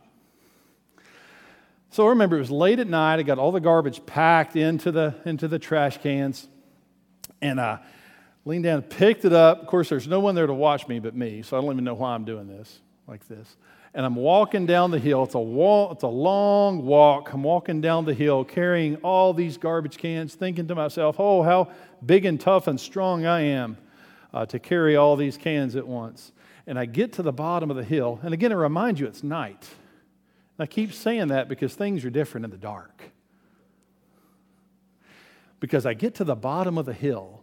So 1.90 2.06
I 2.06 2.10
remember 2.10 2.36
it 2.36 2.40
was 2.40 2.50
late 2.50 2.78
at 2.78 2.86
night. 2.86 3.18
I 3.18 3.22
got 3.22 3.38
all 3.38 3.50
the 3.50 3.60
garbage 3.60 4.04
packed 4.04 4.56
into 4.56 4.92
the 4.92 5.14
into 5.24 5.48
the 5.48 5.58
trash 5.58 5.98
cans. 5.98 6.46
And 7.40 7.60
I 7.60 7.80
leaned 8.44 8.64
down, 8.64 8.78
and 8.78 8.90
picked 8.90 9.24
it 9.24 9.32
up. 9.32 9.62
Of 9.62 9.66
course, 9.68 9.88
there's 9.88 10.08
no 10.08 10.20
one 10.20 10.34
there 10.34 10.46
to 10.46 10.54
watch 10.54 10.88
me 10.88 10.98
but 10.98 11.14
me, 11.14 11.42
so 11.42 11.56
I 11.56 11.60
don't 11.60 11.72
even 11.72 11.84
know 11.84 11.94
why 11.94 12.14
I'm 12.14 12.24
doing 12.24 12.46
this 12.48 12.80
like 13.06 13.26
this. 13.28 13.56
And 13.94 14.04
I'm 14.04 14.16
walking 14.16 14.66
down 14.66 14.90
the 14.90 14.98
hill. 14.98 15.24
It's 15.24 15.34
a 15.34 15.40
walk, 15.40 15.92
it's 15.92 16.02
a 16.02 16.08
long 16.08 16.84
walk. 16.84 17.32
I'm 17.32 17.42
walking 17.42 17.80
down 17.80 18.04
the 18.04 18.14
hill 18.14 18.44
carrying 18.44 18.96
all 18.96 19.32
these 19.32 19.56
garbage 19.56 19.96
cans, 19.96 20.34
thinking 20.34 20.68
to 20.68 20.74
myself, 20.74 21.16
oh, 21.18 21.42
how 21.42 21.70
big 22.04 22.24
and 22.24 22.40
tough 22.40 22.66
and 22.66 22.80
strong 22.80 23.26
I 23.26 23.40
am 23.40 23.76
uh, 24.32 24.46
to 24.46 24.58
carry 24.58 24.96
all 24.96 25.16
these 25.16 25.36
cans 25.36 25.76
at 25.76 25.86
once. 25.86 26.32
And 26.66 26.78
I 26.78 26.84
get 26.84 27.14
to 27.14 27.22
the 27.22 27.32
bottom 27.32 27.70
of 27.70 27.76
the 27.76 27.84
hill, 27.84 28.20
and 28.22 28.34
again, 28.34 28.52
it 28.52 28.56
reminds 28.56 29.00
you 29.00 29.06
it's 29.06 29.22
night. 29.22 29.68
And 30.58 30.64
I 30.64 30.66
keep 30.66 30.92
saying 30.92 31.28
that 31.28 31.48
because 31.48 31.74
things 31.74 32.04
are 32.04 32.10
different 32.10 32.44
in 32.44 32.50
the 32.50 32.58
dark 32.58 33.02
because 35.60 35.86
I 35.86 35.94
get 35.94 36.16
to 36.16 36.24
the 36.24 36.36
bottom 36.36 36.78
of 36.78 36.86
the 36.86 36.92
hill 36.92 37.42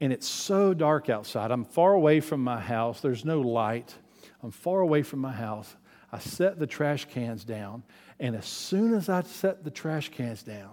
and 0.00 0.12
it's 0.12 0.26
so 0.26 0.72
dark 0.72 1.10
outside. 1.10 1.50
I'm 1.50 1.64
far 1.64 1.92
away 1.92 2.20
from 2.20 2.42
my 2.42 2.58
house, 2.58 3.00
there's 3.00 3.24
no 3.24 3.40
light. 3.40 3.94
I'm 4.42 4.50
far 4.50 4.80
away 4.80 5.02
from 5.02 5.18
my 5.18 5.32
house. 5.32 5.76
I 6.10 6.18
set 6.18 6.58
the 6.58 6.66
trash 6.66 7.04
cans 7.04 7.44
down, 7.44 7.84
and 8.18 8.34
as 8.34 8.46
soon 8.46 8.94
as 8.94 9.08
I 9.08 9.22
set 9.22 9.62
the 9.62 9.70
trash 9.70 10.08
cans 10.08 10.42
down, 10.42 10.72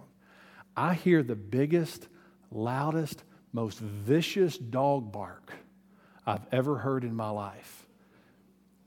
I 0.75 0.93
hear 0.93 1.21
the 1.21 1.35
biggest, 1.35 2.07
loudest, 2.51 3.23
most 3.53 3.79
vicious 3.79 4.57
dog 4.57 5.11
bark 5.11 5.53
I've 6.25 6.45
ever 6.51 6.77
heard 6.77 7.03
in 7.03 7.15
my 7.15 7.29
life. 7.29 7.85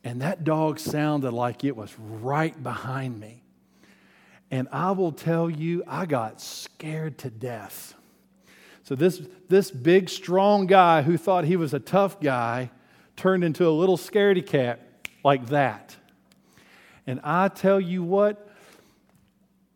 And 0.04 0.22
that 0.22 0.44
dog 0.44 0.78
sounded 0.78 1.32
like 1.32 1.64
it 1.64 1.76
was 1.76 1.94
right 1.98 2.60
behind 2.62 3.18
me. 3.18 3.42
And 4.50 4.68
I 4.72 4.92
will 4.92 5.12
tell 5.12 5.48
you, 5.48 5.84
I 5.86 6.06
got 6.06 6.40
scared 6.40 7.18
to 7.18 7.30
death. 7.30 7.94
So, 8.82 8.94
this, 8.96 9.22
this 9.48 9.70
big, 9.70 10.08
strong 10.08 10.66
guy 10.66 11.02
who 11.02 11.16
thought 11.16 11.44
he 11.44 11.56
was 11.56 11.72
a 11.72 11.78
tough 11.78 12.20
guy 12.20 12.70
turned 13.14 13.44
into 13.44 13.68
a 13.68 13.70
little 13.70 13.96
scaredy 13.96 14.44
cat 14.44 14.80
like 15.22 15.46
that. 15.48 15.96
And 17.06 17.20
I 17.22 17.48
tell 17.48 17.80
you 17.80 18.02
what, 18.02 18.48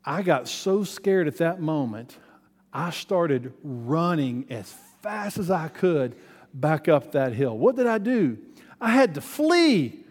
I 0.04 0.22
got 0.22 0.48
so 0.48 0.84
scared 0.84 1.28
at 1.28 1.38
that 1.38 1.60
moment, 1.60 2.16
I 2.74 2.90
started 2.90 3.54
running 3.62 4.46
as 4.50 4.74
fast 5.00 5.38
as 5.38 5.50
I 5.50 5.68
could 5.68 6.16
back 6.52 6.88
up 6.88 7.12
that 7.12 7.32
hill. 7.32 7.56
What 7.56 7.76
did 7.76 7.86
I 7.86 7.98
do? 7.98 8.36
I 8.80 8.90
had 8.90 9.14
to 9.14 9.20
flee. 9.20 10.04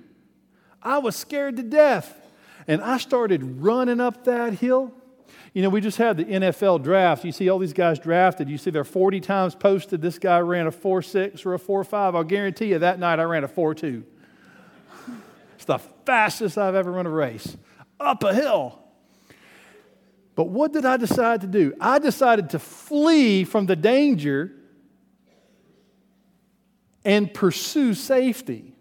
I 0.82 1.00
was 1.00 1.16
scared 1.16 1.58
to 1.58 1.64
death. 1.64 2.20
And 2.66 2.82
I 2.82 2.98
started 2.98 3.62
running 3.62 4.00
up 4.00 4.24
that 4.24 4.54
hill. 4.54 4.94
You 5.54 5.62
know, 5.62 5.70
we 5.70 5.82
just 5.82 5.98
had 5.98 6.18
the 6.18 6.26
NFL 6.26 6.82
draft. 6.82 7.26
You 7.26 7.32
see 7.32 7.50
all 7.50 7.60
these 7.60 7.74
guys 7.74 8.00
drafted. 8.00 8.50
You 8.50 8.58
see 8.58 8.72
their 8.72 8.84
40 8.84 9.20
times 9.20 9.54
posted. 9.54 10.02
This 10.02 10.18
guy 10.18 10.40
ran 10.40 10.66
a 10.66 10.72
4 10.72 11.02
6 11.02 11.46
or 11.46 11.54
a 11.54 11.60
4 11.60 11.84
5. 11.84 12.16
I'll 12.16 12.24
guarantee 12.24 12.68
you 12.68 12.80
that 12.80 12.98
night 12.98 13.20
I 13.20 13.24
ran 13.24 13.44
a 13.44 13.48
4 13.48 13.76
2. 13.76 14.04
It's 15.56 15.66
the 15.66 15.78
fastest 15.78 16.58
I've 16.58 16.76
ever 16.76 16.92
run 16.92 17.06
a 17.06 17.10
race 17.10 17.58
up 18.00 18.24
a 18.24 18.34
hill. 18.34 18.83
But 20.36 20.46
what 20.46 20.74
did 20.74 20.86
I 20.86 20.98
decide 20.98 21.42
to 21.42 21.48
do? 21.48 21.74
I 21.80 22.00
decided 22.00 22.50
to 22.52 22.60
flee 22.60 23.44
from 23.44 23.66
the 23.66 23.76
danger 23.76 24.52
and 27.06 27.34
pursue 27.34 27.94
safety. 27.94 28.74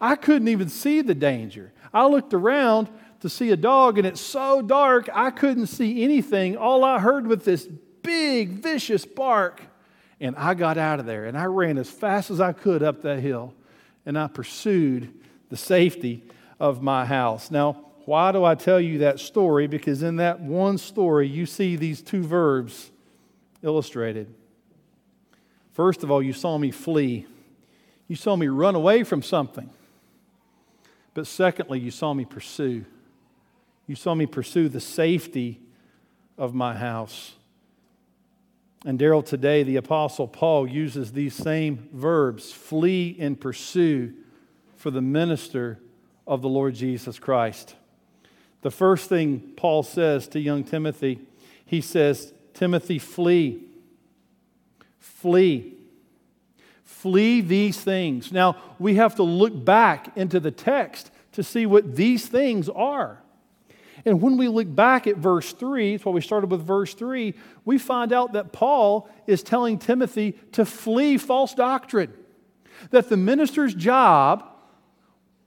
I 0.00 0.16
couldn't 0.16 0.48
even 0.48 0.68
see 0.68 1.00
the 1.00 1.14
danger. 1.14 1.72
I 1.94 2.06
looked 2.06 2.34
around 2.34 2.90
to 3.20 3.28
see 3.28 3.50
a 3.50 3.56
dog, 3.56 3.98
and 3.98 4.06
it's 4.06 4.20
so 4.20 4.60
dark 4.60 5.08
I 5.14 5.30
couldn't 5.30 5.68
see 5.68 6.02
anything. 6.02 6.56
All 6.56 6.84
I 6.84 6.98
heard 6.98 7.26
was 7.26 7.44
this 7.44 7.68
big, 8.02 8.50
vicious 8.50 9.04
bark. 9.04 9.62
And 10.20 10.36
I 10.36 10.54
got 10.54 10.78
out 10.78 11.00
of 11.00 11.06
there 11.06 11.24
and 11.24 11.36
I 11.36 11.46
ran 11.46 11.78
as 11.78 11.90
fast 11.90 12.30
as 12.30 12.40
I 12.40 12.52
could 12.52 12.82
up 12.82 13.02
that 13.02 13.18
hill 13.18 13.54
and 14.06 14.16
I 14.16 14.28
pursued 14.28 15.12
the 15.48 15.56
safety 15.56 16.22
of 16.60 16.80
my 16.80 17.04
house. 17.04 17.50
Now, 17.50 17.91
why 18.06 18.32
do 18.32 18.44
I 18.44 18.54
tell 18.54 18.80
you 18.80 18.98
that 18.98 19.20
story? 19.20 19.66
Because 19.66 20.02
in 20.02 20.16
that 20.16 20.40
one 20.40 20.78
story, 20.78 21.28
you 21.28 21.46
see 21.46 21.76
these 21.76 22.02
two 22.02 22.22
verbs 22.22 22.90
illustrated. 23.62 24.32
First 25.72 26.02
of 26.02 26.10
all, 26.10 26.22
you 26.22 26.32
saw 26.32 26.58
me 26.58 26.70
flee, 26.70 27.26
you 28.08 28.16
saw 28.16 28.36
me 28.36 28.48
run 28.48 28.74
away 28.74 29.04
from 29.04 29.22
something. 29.22 29.70
But 31.14 31.26
secondly, 31.26 31.78
you 31.78 31.90
saw 31.90 32.14
me 32.14 32.24
pursue. 32.24 32.84
You 33.86 33.96
saw 33.96 34.14
me 34.14 34.26
pursue 34.26 34.68
the 34.68 34.80
safety 34.80 35.60
of 36.38 36.54
my 36.54 36.74
house. 36.74 37.34
And 38.84 38.98
Daryl, 38.98 39.24
today 39.24 39.62
the 39.62 39.76
Apostle 39.76 40.26
Paul 40.26 40.66
uses 40.66 41.12
these 41.12 41.34
same 41.34 41.88
verbs 41.92 42.52
flee 42.52 43.16
and 43.20 43.40
pursue 43.40 44.14
for 44.76 44.90
the 44.90 45.02
minister 45.02 45.78
of 46.26 46.42
the 46.42 46.48
Lord 46.48 46.74
Jesus 46.74 47.18
Christ. 47.18 47.76
The 48.62 48.70
first 48.70 49.08
thing 49.08 49.52
Paul 49.56 49.82
says 49.82 50.28
to 50.28 50.40
young 50.40 50.64
Timothy, 50.64 51.20
he 51.66 51.80
says, 51.80 52.32
Timothy, 52.54 52.98
flee. 52.98 53.64
Flee. 54.98 55.74
Flee 56.84 57.40
these 57.40 57.80
things. 57.80 58.32
Now, 58.32 58.56
we 58.78 58.94
have 58.94 59.16
to 59.16 59.22
look 59.22 59.64
back 59.64 60.16
into 60.16 60.38
the 60.38 60.50
text 60.50 61.10
to 61.32 61.42
see 61.42 61.66
what 61.66 61.96
these 61.96 62.26
things 62.26 62.68
are. 62.68 63.18
And 64.04 64.20
when 64.20 64.36
we 64.36 64.48
look 64.48 64.72
back 64.72 65.06
at 65.06 65.16
verse 65.16 65.52
3, 65.52 65.92
that's 65.92 66.04
why 66.04 66.12
we 66.12 66.20
started 66.20 66.50
with 66.50 66.62
verse 66.62 66.94
3, 66.94 67.34
we 67.64 67.78
find 67.78 68.12
out 68.12 68.32
that 68.32 68.52
Paul 68.52 69.08
is 69.26 69.42
telling 69.42 69.78
Timothy 69.78 70.32
to 70.52 70.64
flee 70.64 71.18
false 71.18 71.54
doctrine. 71.54 72.12
That 72.90 73.08
the 73.08 73.16
minister's 73.16 73.74
job, 73.74 74.44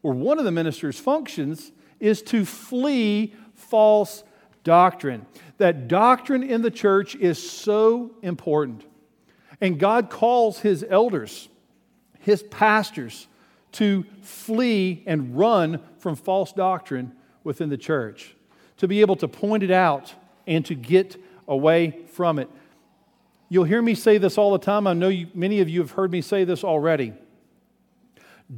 or 0.03 0.13
one 0.13 0.39
of 0.39 0.45
the 0.45 0.51
minister's 0.51 0.99
functions, 0.99 1.71
is 1.99 2.21
to 2.23 2.45
flee 2.45 3.33
false 3.53 4.23
doctrine. 4.63 5.25
That 5.57 5.87
doctrine 5.87 6.43
in 6.43 6.61
the 6.61 6.71
church 6.71 7.15
is 7.15 7.49
so 7.49 8.11
important. 8.21 8.83
And 9.61 9.79
God 9.79 10.09
calls 10.09 10.59
his 10.59 10.85
elders, 10.87 11.47
his 12.19 12.43
pastors, 12.43 13.27
to 13.73 14.05
flee 14.21 15.03
and 15.05 15.37
run 15.37 15.81
from 15.97 16.15
false 16.15 16.51
doctrine 16.51 17.13
within 17.43 17.69
the 17.69 17.77
church, 17.77 18.35
to 18.77 18.87
be 18.87 19.01
able 19.01 19.15
to 19.17 19.27
point 19.27 19.63
it 19.63 19.71
out 19.71 20.13
and 20.47 20.65
to 20.65 20.75
get 20.75 21.15
away 21.47 21.99
from 22.11 22.39
it. 22.39 22.49
You'll 23.49 23.65
hear 23.65 23.81
me 23.81 23.95
say 23.95 24.17
this 24.17 24.37
all 24.37 24.51
the 24.51 24.59
time. 24.59 24.87
I 24.87 24.93
know 24.93 25.07
you, 25.07 25.27
many 25.33 25.61
of 25.61 25.69
you 25.69 25.79
have 25.79 25.91
heard 25.91 26.11
me 26.11 26.21
say 26.21 26.43
this 26.43 26.63
already. 26.63 27.13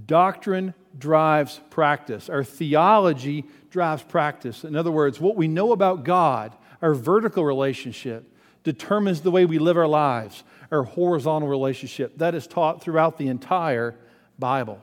Doctrine 0.06 0.74
drives 0.98 1.60
practice. 1.70 2.30
Our 2.30 2.44
theology 2.44 3.46
drives 3.70 4.04
practice. 4.04 4.64
In 4.64 4.76
other 4.76 4.92
words, 4.92 5.20
what 5.20 5.36
we 5.36 5.48
know 5.48 5.72
about 5.72 6.04
God, 6.04 6.56
our 6.82 6.94
vertical 6.94 7.44
relationship, 7.46 8.34
determines 8.64 9.22
the 9.22 9.32
way 9.32 9.46
we 9.46 9.60
live 9.60 9.78
our 9.78 9.88
lives. 9.88 10.44
Our 10.72 10.84
horizontal 10.84 11.48
relationship, 11.48 12.18
that 12.18 12.36
is 12.36 12.46
taught 12.46 12.82
throughout 12.82 13.18
the 13.18 13.30
entire 13.30 13.96
Bible. 14.38 14.82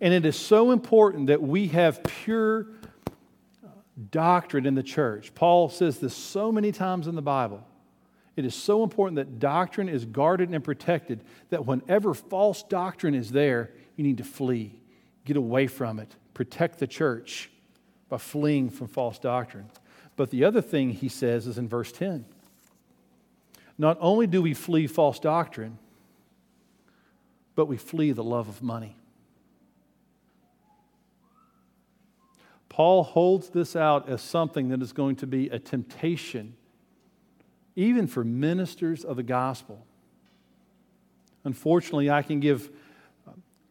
And 0.00 0.12
it 0.12 0.26
is 0.26 0.36
so 0.36 0.72
important 0.72 1.28
that 1.28 1.40
we 1.40 1.68
have 1.68 2.02
pure 2.02 2.66
doctrine 4.10 4.66
in 4.66 4.74
the 4.74 4.82
church. 4.82 5.34
Paul 5.34 5.68
says 5.68 5.98
this 5.98 6.14
so 6.14 6.52
many 6.52 6.72
times 6.72 7.06
in 7.06 7.14
the 7.14 7.22
Bible. 7.22 7.66
It 8.36 8.44
is 8.44 8.54
so 8.54 8.82
important 8.82 9.16
that 9.16 9.38
doctrine 9.38 9.88
is 9.88 10.04
guarded 10.04 10.50
and 10.50 10.64
protected 10.64 11.22
that 11.50 11.66
whenever 11.66 12.14
false 12.14 12.62
doctrine 12.62 13.14
is 13.14 13.30
there, 13.30 13.70
you 13.96 14.04
need 14.04 14.18
to 14.18 14.24
flee, 14.24 14.74
get 15.24 15.36
away 15.36 15.66
from 15.66 15.98
it, 15.98 16.14
protect 16.34 16.78
the 16.78 16.86
church 16.86 17.50
by 18.08 18.18
fleeing 18.18 18.70
from 18.70 18.88
false 18.88 19.18
doctrine. 19.18 19.70
But 20.16 20.30
the 20.30 20.44
other 20.44 20.60
thing 20.60 20.90
he 20.90 21.08
says 21.08 21.46
is 21.46 21.58
in 21.58 21.68
verse 21.68 21.92
10. 21.92 22.24
Not 23.78 23.96
only 24.00 24.26
do 24.26 24.42
we 24.42 24.54
flee 24.54 24.86
false 24.86 25.18
doctrine, 25.18 25.78
but 27.54 27.66
we 27.66 27.76
flee 27.76 28.12
the 28.12 28.24
love 28.24 28.48
of 28.48 28.62
money. 28.62 28.96
Paul 32.68 33.02
holds 33.02 33.50
this 33.50 33.76
out 33.76 34.08
as 34.08 34.22
something 34.22 34.70
that 34.70 34.80
is 34.80 34.92
going 34.92 35.16
to 35.16 35.26
be 35.26 35.48
a 35.48 35.58
temptation, 35.58 36.54
even 37.76 38.06
for 38.06 38.24
ministers 38.24 39.04
of 39.04 39.16
the 39.16 39.22
gospel. 39.22 39.86
Unfortunately, 41.44 42.10
I 42.10 42.22
can 42.22 42.40
give 42.40 42.70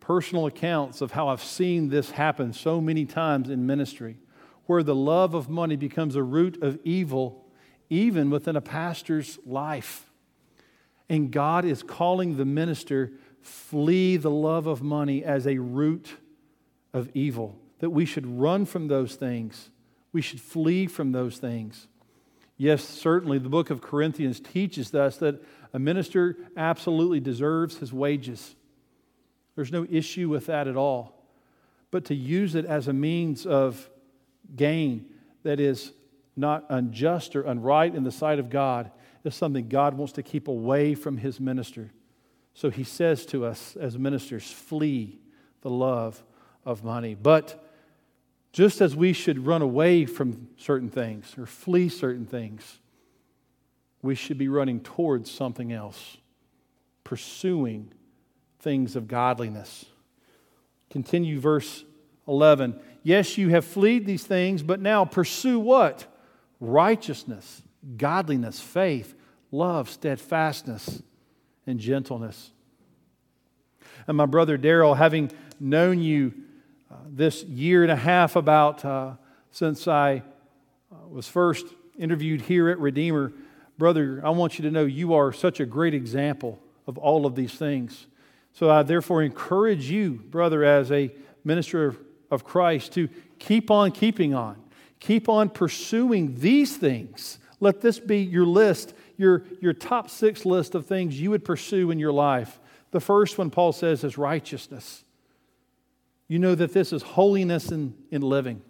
personal 0.01 0.48
accounts 0.48 1.00
of 1.00 1.12
how 1.12 1.29
I've 1.29 1.43
seen 1.43 1.88
this 1.88 2.12
happen 2.12 2.51
so 2.51 2.81
many 2.81 3.05
times 3.05 3.50
in 3.50 3.65
ministry, 3.65 4.17
where 4.65 4.84
the 4.84 4.96
love 4.96 5.34
of 5.34 5.50
money 5.50 5.77
becomes 5.77 6.15
a 6.15 6.24
root 6.24 6.62
of 6.62 6.77
evil, 6.84 7.46
even 7.89 8.29
within 8.29 8.58
a 8.58 8.62
pastor's 8.62 9.39
life. 9.46 10.12
And 11.08 11.31
God 11.31 11.63
is 11.63 11.84
calling 11.84 12.36
the 12.36 12.46
minister, 12.46 13.13
flee 13.41 14.17
the 14.17 14.31
love 14.31 14.67
of 14.67 14.81
money 14.81 15.24
as 15.24 15.48
a 15.48 15.58
root 15.58 16.17
of 16.93 17.10
evil 17.13 17.58
that 17.79 17.89
we 17.89 18.05
should 18.05 18.25
run 18.25 18.65
from 18.65 18.88
those 18.88 19.15
things. 19.15 19.70
We 20.13 20.22
should 20.22 20.41
flee 20.41 20.88
from 20.88 21.12
those 21.12 21.38
things. 21.38 21.88
Yes, 22.58 22.84
certainly 22.84 23.39
the 23.39 23.50
book 23.50 23.72
of 23.72 23.81
Corinthians 23.81 24.39
teaches 24.39 24.93
us 24.93 25.17
that 25.17 25.43
a 25.74 25.79
minister 25.79 26.38
absolutely 26.55 27.20
deserves 27.20 27.77
his 27.77 27.91
wages. 27.91 28.55
There's 29.62 29.72
no 29.72 29.86
issue 29.91 30.27
with 30.27 30.48
that 30.48 30.68
at 30.68 30.75
all. 30.75 31.24
But 31.91 32.06
to 32.06 32.15
use 32.15 32.56
it 32.56 32.65
as 32.65 32.88
a 32.88 32.94
means 32.94 33.46
of 33.46 33.91
gain 34.56 35.06
that 35.44 35.60
is 35.60 35.91
not 36.36 36.65
unjust 36.70 37.36
or 37.36 37.44
unright 37.44 37.94
in 37.94 38.03
the 38.03 38.12
sight 38.12 38.39
of 38.39 38.50
God 38.50 38.89
is 39.24 39.36
something 39.36 39.68
God 39.68 39.94
wants 39.94 40.13
to 40.13 40.24
keep 40.24 40.48
away 40.48 40.96
from 40.96 41.18
his 41.18 41.39
minister. 41.39 41.91
So 42.56 42.72
he 42.72 42.84
says 42.84 43.24
to 43.27 43.46
us 43.46 43.77
as 43.80 44.00
ministers, 44.00 44.51
flee 44.51 45.20
the 45.62 45.70
love 45.70 46.24
of 46.65 46.84
money. 46.84 47.13
But 47.13 47.63
just 48.53 48.82
as 48.82 48.96
we 48.96 49.13
should 49.13 49.46
run 49.46 49.62
away 49.62 50.08
from 50.08 50.48
certain 50.58 50.89
things 50.89 51.36
or 51.38 51.46
flee 51.46 51.88
certain 51.89 52.25
things, 52.25 52.80
we 54.01 54.15
should 54.15 54.39
be 54.39 54.48
running 54.48 54.80
towards 54.80 55.30
something 55.30 55.72
else, 55.72 56.18
pursuing 57.03 57.94
things 58.62 58.96
of 58.96 59.08
godliness. 59.08 59.86
Continue 60.89 61.39
verse 61.39 61.84
11. 62.27 62.80
Yes, 63.03 63.38
you 63.38 63.50
have 63.50 63.65
fled 63.65 64.06
these 64.06 64.24
things, 64.24 64.62
but 64.62 64.80
now 64.80 65.06
pursue 65.06 65.60
what? 65.60 66.06
Righteousness, 66.60 67.62
godliness, 67.98 68.60
faith, 68.60 69.15
love, 69.51 69.89
steadfastness, 69.89 71.01
and 71.65 71.80
gentleness. 71.80 72.51
And 74.08 74.18
my 74.18 74.25
brother 74.25 74.58
Daryl, 74.58 74.96
having 74.96 75.32
known 75.60 76.01
you 76.01 76.34
uh, 76.91 76.96
this 77.08 77.44
year 77.44 77.84
and 77.84 77.91
a 77.91 77.96
half 77.96 78.36
about 78.36 78.84
uh, 78.84 79.13
since 79.51 79.88
I 79.88 80.24
uh, 80.91 81.08
was 81.10 81.27
first 81.27 81.65
interviewed 81.98 82.41
here 82.41 82.70
at 82.70 82.80
Redeemer, 82.80 83.32
brother, 83.77 84.22
I 84.24 84.30
want 84.32 84.58
you 84.60 84.63
to 84.63 84.72
know 84.72 84.86
you 84.86 85.13
are 85.13 85.32
such 85.32 85.60
a 85.60 85.65
great 85.65 85.94
example 85.94 86.60
of 86.88 86.98
all 86.98 87.25
of 87.25 87.36
these 87.36 87.53
things. 87.53 88.08
So 88.53 88.70
I 88.70 88.84
therefore 88.84 89.24
encourage 89.24 89.89
you, 89.89 90.24
brother, 90.29 90.63
as 90.63 90.91
a 90.91 91.12
minister 91.43 91.86
of, 91.86 92.00
of 92.29 92.43
Christ, 92.43 92.93
to 92.93 93.10
keep 93.39 93.72
on 93.72 93.91
keeping 93.91 94.34
on. 94.34 94.58
Keep 95.00 95.29
on 95.29 95.50
pursuing 95.50 96.39
these 96.39 96.77
things. 96.77 97.39
Let 97.60 97.81
this 97.81 98.00
be 98.00 98.20
your 98.20 98.46
list, 98.46 98.93
your, 99.17 99.43
your 99.60 99.74
top 99.74 100.10
six 100.10 100.46
list 100.46 100.75
of 100.75 100.86
things 100.86 101.20
you 101.20 101.31
would 101.31 101.46
pursue 101.46 101.91
in 101.91 102.00
your 102.00 102.12
life. 102.12 102.60
The 102.91 103.00
first 103.00 103.38
one, 103.38 103.50
Paul 103.50 103.72
says, 103.72 104.03
is 104.03 104.17
righteousness. 104.17 105.03
You 106.27 106.39
know 106.39 106.55
that 106.55 106.74
this 106.74 106.93
is 106.93 107.01
holiness 107.01 107.72
in, 107.72 107.93
in 108.10 108.22
living, 108.22 108.62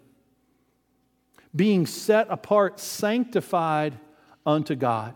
being 1.54 1.86
set 1.86 2.26
apart, 2.30 2.80
sanctified 2.80 3.98
unto 4.46 4.74
God. 4.74 5.14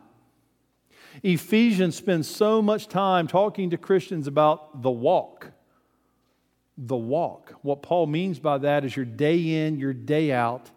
Ephesians 1.23 1.97
spends 1.97 2.29
so 2.29 2.61
much 2.61 2.89
time 2.89 3.27
talking 3.27 3.71
to 3.71 3.77
Christians 3.77 4.27
about 4.27 4.83
the 4.83 4.91
walk. 4.91 5.53
The 6.79 6.97
walk. 6.97 7.55
What 7.63 7.83
Paul 7.83 8.07
means 8.07 8.39
by 8.39 8.59
that 8.59 8.85
is 8.85 8.95
your 8.95 9.07
day 9.07 9.67
in, 9.67 9.79
your 9.79 9.93
day 9.93 10.33
out 10.33 10.71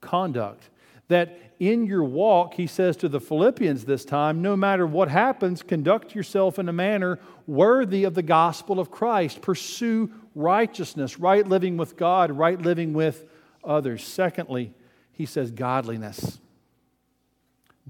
conduct. 0.00 0.70
That 1.08 1.38
in 1.58 1.86
your 1.86 2.04
walk, 2.04 2.54
he 2.54 2.66
says 2.66 2.96
to 2.98 3.08
the 3.08 3.20
Philippians 3.20 3.84
this 3.84 4.04
time, 4.04 4.42
no 4.42 4.56
matter 4.56 4.86
what 4.86 5.08
happens, 5.08 5.62
conduct 5.62 6.14
yourself 6.14 6.58
in 6.58 6.68
a 6.68 6.72
manner 6.72 7.18
worthy 7.46 8.04
of 8.04 8.14
the 8.14 8.22
gospel 8.22 8.78
of 8.78 8.90
Christ. 8.90 9.40
Pursue 9.40 10.12
righteousness, 10.34 11.18
right 11.18 11.46
living 11.46 11.76
with 11.76 11.96
God, 11.96 12.30
right 12.30 12.60
living 12.60 12.92
with 12.92 13.24
others. 13.64 14.04
Secondly, 14.04 14.74
he 15.12 15.24
says 15.24 15.50
godliness 15.50 16.38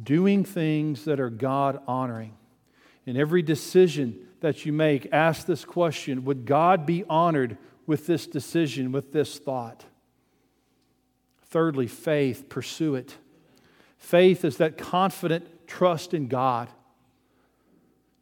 doing 0.02 0.44
things 0.44 1.04
that 1.04 1.20
are 1.20 1.30
God 1.30 1.80
honoring. 1.86 2.34
In 3.04 3.16
every 3.16 3.42
decision 3.42 4.18
that 4.40 4.66
you 4.66 4.72
make, 4.72 5.08
ask 5.12 5.46
this 5.46 5.64
question 5.64 6.24
Would 6.24 6.44
God 6.44 6.86
be 6.86 7.04
honored 7.08 7.56
with 7.86 8.06
this 8.06 8.26
decision, 8.26 8.92
with 8.92 9.12
this 9.12 9.38
thought? 9.38 9.84
Thirdly, 11.48 11.86
faith, 11.86 12.48
pursue 12.48 12.96
it. 12.96 13.16
Faith 13.96 14.44
is 14.44 14.58
that 14.58 14.76
confident 14.76 15.66
trust 15.66 16.12
in 16.12 16.28
God. 16.28 16.68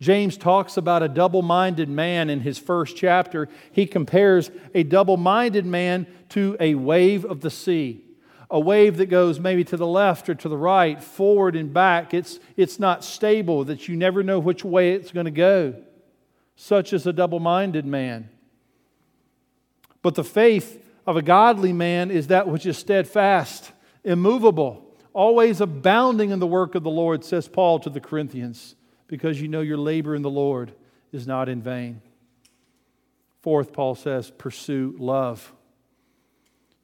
James 0.01 0.37
talks 0.37 0.77
about 0.77 1.03
a 1.03 1.09
double 1.09 1.41
minded 1.41 1.89
man 1.89 2.29
in 2.29 2.41
his 2.41 2.59
first 2.59 2.97
chapter. 2.97 3.49
He 3.73 3.87
compares 3.87 4.51
a 4.75 4.83
double 4.83 5.17
minded 5.17 5.65
man 5.65 6.07
to 6.31 6.57
a 6.61 6.75
wave 6.75 7.25
of 7.25 7.41
the 7.41 7.51
sea 7.51 8.05
a 8.51 8.61
wave 8.61 8.99
that 8.99 9.07
goes 9.07 9.41
maybe 9.41 9.65
to 9.65 9.77
the 9.77 9.87
left 9.87 10.29
or 10.29 10.35
to 10.35 10.49
the 10.49 10.57
right, 10.57 11.03
forward 11.03 11.57
and 11.57 11.73
back. 11.73 12.13
It's, 12.13 12.39
it's 12.57 12.79
not 12.79 13.05
stable, 13.05 13.65
that 13.65 13.89
you 13.89 13.97
never 13.97 14.23
know 14.23 14.39
which 14.39 14.65
way 14.65 14.93
it's 14.93 15.13
going 15.13 15.25
to 15.25 15.31
go. 15.31 15.75
Such 16.57 16.93
is 16.93 17.07
a 17.07 17.13
double 17.13 17.41
minded 17.41 17.87
man. 17.87 18.29
But 20.03 20.15
the 20.15 20.25
faith 20.25 20.85
of 21.07 21.17
a 21.17 21.23
godly 21.23 21.73
man 21.73 22.11
is 22.11 22.27
that 22.27 22.47
which 22.47 22.67
is 22.67 22.77
steadfast, 22.77 23.73
immovable, 24.05 24.95
always 25.15 25.63
abounding 25.63 26.31
in 26.31 26.41
the 26.41 26.47
work 26.47 26.75
of 26.75 26.83
the 26.83 26.91
Lord, 26.91 27.25
says 27.25 27.49
Paul 27.49 27.79
to 27.81 27.91
the 27.91 28.01
Corinthians, 28.01 28.75
because 29.07 29.41
you 29.41 29.49
know 29.49 29.63
your 29.63 29.79
labor 29.79 30.15
in 30.15 30.23
the 30.23 30.31
Lord 30.31 30.75
is 31.11 31.27
not 31.27 31.49
in 31.49 31.63
vain. 31.63 32.03
Fourth, 33.41 33.73
Paul 33.73 33.95
says, 33.95 34.31
pursue 34.31 34.95
love. 34.99 35.54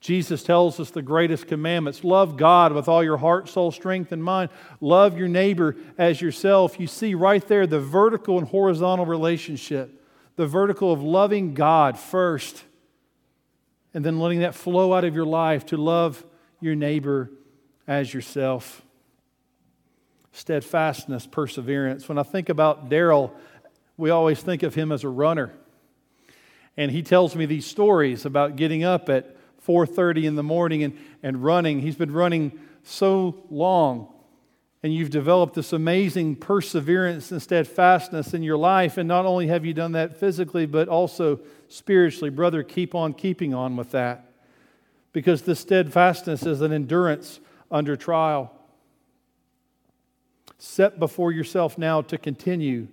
Jesus 0.00 0.42
tells 0.42 0.80
us 0.80 0.90
the 0.90 1.02
greatest 1.02 1.46
commandments 1.46 2.02
love 2.02 2.38
God 2.38 2.72
with 2.72 2.88
all 2.88 3.04
your 3.04 3.18
heart, 3.18 3.48
soul, 3.50 3.70
strength, 3.70 4.12
and 4.12 4.24
mind. 4.24 4.50
Love 4.80 5.18
your 5.18 5.28
neighbor 5.28 5.76
as 5.98 6.22
yourself. 6.22 6.80
You 6.80 6.86
see 6.86 7.14
right 7.14 7.46
there 7.46 7.66
the 7.66 7.80
vertical 7.80 8.38
and 8.38 8.48
horizontal 8.48 9.04
relationship. 9.04 10.02
The 10.36 10.46
vertical 10.46 10.90
of 10.90 11.02
loving 11.02 11.52
God 11.52 11.98
first, 11.98 12.64
and 13.92 14.02
then 14.02 14.18
letting 14.18 14.40
that 14.40 14.54
flow 14.54 14.94
out 14.94 15.04
of 15.04 15.14
your 15.14 15.26
life 15.26 15.66
to 15.66 15.76
love 15.76 16.24
your 16.60 16.74
neighbor 16.74 17.30
as 17.86 18.14
yourself. 18.14 18.80
Steadfastness, 20.32 21.26
perseverance. 21.26 22.08
When 22.08 22.16
I 22.16 22.22
think 22.22 22.48
about 22.48 22.88
Daryl, 22.88 23.32
we 23.98 24.08
always 24.08 24.40
think 24.40 24.62
of 24.62 24.74
him 24.74 24.92
as 24.92 25.04
a 25.04 25.08
runner. 25.10 25.52
And 26.76 26.90
he 26.90 27.02
tells 27.02 27.36
me 27.36 27.44
these 27.44 27.66
stories 27.66 28.24
about 28.24 28.56
getting 28.56 28.82
up 28.82 29.10
at 29.10 29.36
4.30 29.70 30.24
in 30.24 30.34
the 30.34 30.42
morning 30.42 30.82
and, 30.82 30.98
and 31.22 31.44
running. 31.44 31.80
He's 31.80 31.94
been 31.94 32.12
running 32.12 32.58
so 32.82 33.46
long. 33.50 34.12
And 34.82 34.92
you've 34.92 35.10
developed 35.10 35.54
this 35.54 35.72
amazing 35.72 36.36
perseverance 36.36 37.30
and 37.30 37.40
steadfastness 37.40 38.34
in 38.34 38.42
your 38.42 38.56
life. 38.56 38.96
And 38.96 39.06
not 39.06 39.26
only 39.26 39.46
have 39.46 39.64
you 39.64 39.72
done 39.72 39.92
that 39.92 40.18
physically, 40.18 40.66
but 40.66 40.88
also 40.88 41.38
spiritually. 41.68 42.30
Brother, 42.30 42.64
keep 42.64 42.96
on 42.96 43.12
keeping 43.12 43.54
on 43.54 43.76
with 43.76 43.92
that. 43.92 44.32
Because 45.12 45.42
the 45.42 45.54
steadfastness 45.54 46.44
is 46.44 46.62
an 46.62 46.72
endurance 46.72 47.38
under 47.70 47.94
trial. 47.94 48.52
Set 50.58 50.98
before 50.98 51.30
yourself 51.30 51.78
now 51.78 52.02
to 52.02 52.18
continue 52.18 52.88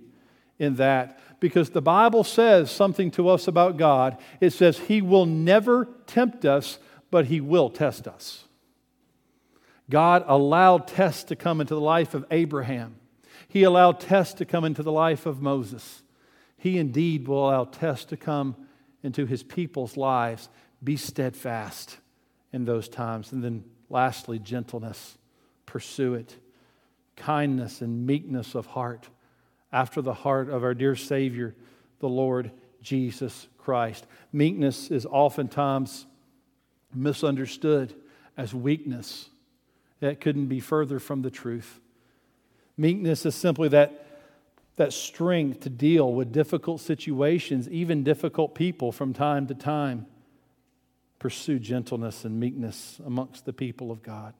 in 0.60 0.76
that 0.76 1.18
because 1.40 1.70
the 1.70 1.82
Bible 1.82 2.24
says 2.24 2.70
something 2.70 3.10
to 3.12 3.28
us 3.28 3.46
about 3.46 3.76
God. 3.76 4.18
It 4.40 4.50
says, 4.50 4.78
He 4.78 5.02
will 5.02 5.26
never 5.26 5.88
tempt 6.06 6.44
us, 6.44 6.78
but 7.10 7.26
He 7.26 7.40
will 7.40 7.70
test 7.70 8.08
us. 8.08 8.44
God 9.90 10.24
allowed 10.26 10.88
tests 10.88 11.24
to 11.24 11.36
come 11.36 11.60
into 11.60 11.74
the 11.74 11.80
life 11.80 12.14
of 12.14 12.24
Abraham, 12.30 12.96
He 13.48 13.62
allowed 13.62 14.00
tests 14.00 14.34
to 14.34 14.44
come 14.44 14.64
into 14.64 14.82
the 14.82 14.92
life 14.92 15.26
of 15.26 15.40
Moses. 15.40 16.02
He 16.60 16.76
indeed 16.78 17.28
will 17.28 17.48
allow 17.48 17.64
tests 17.64 18.06
to 18.06 18.16
come 18.16 18.56
into 19.02 19.26
His 19.26 19.44
people's 19.44 19.96
lives. 19.96 20.48
Be 20.82 20.96
steadfast 20.96 21.98
in 22.52 22.64
those 22.64 22.88
times. 22.88 23.32
And 23.32 23.44
then, 23.44 23.64
lastly, 23.88 24.40
gentleness. 24.40 25.16
Pursue 25.66 26.14
it. 26.14 26.34
Kindness 27.14 27.80
and 27.80 28.06
meekness 28.06 28.56
of 28.56 28.66
heart 28.66 29.08
after 29.72 30.00
the 30.00 30.14
heart 30.14 30.48
of 30.48 30.64
our 30.64 30.74
dear 30.74 30.96
Savior, 30.96 31.54
the 32.00 32.08
Lord 32.08 32.50
Jesus 32.82 33.48
Christ. 33.58 34.06
Meekness 34.32 34.90
is 34.90 35.06
oftentimes 35.06 36.06
misunderstood 36.94 37.94
as 38.36 38.54
weakness. 38.54 39.28
That 40.00 40.20
couldn't 40.20 40.46
be 40.46 40.60
further 40.60 40.98
from 40.98 41.22
the 41.22 41.30
truth. 41.30 41.80
Meekness 42.76 43.26
is 43.26 43.34
simply 43.34 43.68
that, 43.70 44.06
that 44.76 44.92
strength 44.92 45.60
to 45.60 45.70
deal 45.70 46.12
with 46.12 46.32
difficult 46.32 46.80
situations, 46.80 47.68
even 47.68 48.04
difficult 48.04 48.54
people 48.54 48.92
from 48.92 49.12
time 49.12 49.46
to 49.48 49.54
time. 49.54 50.06
Pursue 51.18 51.58
gentleness 51.58 52.24
and 52.24 52.38
meekness 52.38 53.00
amongst 53.04 53.44
the 53.44 53.52
people 53.52 53.90
of 53.90 54.02
God. 54.04 54.34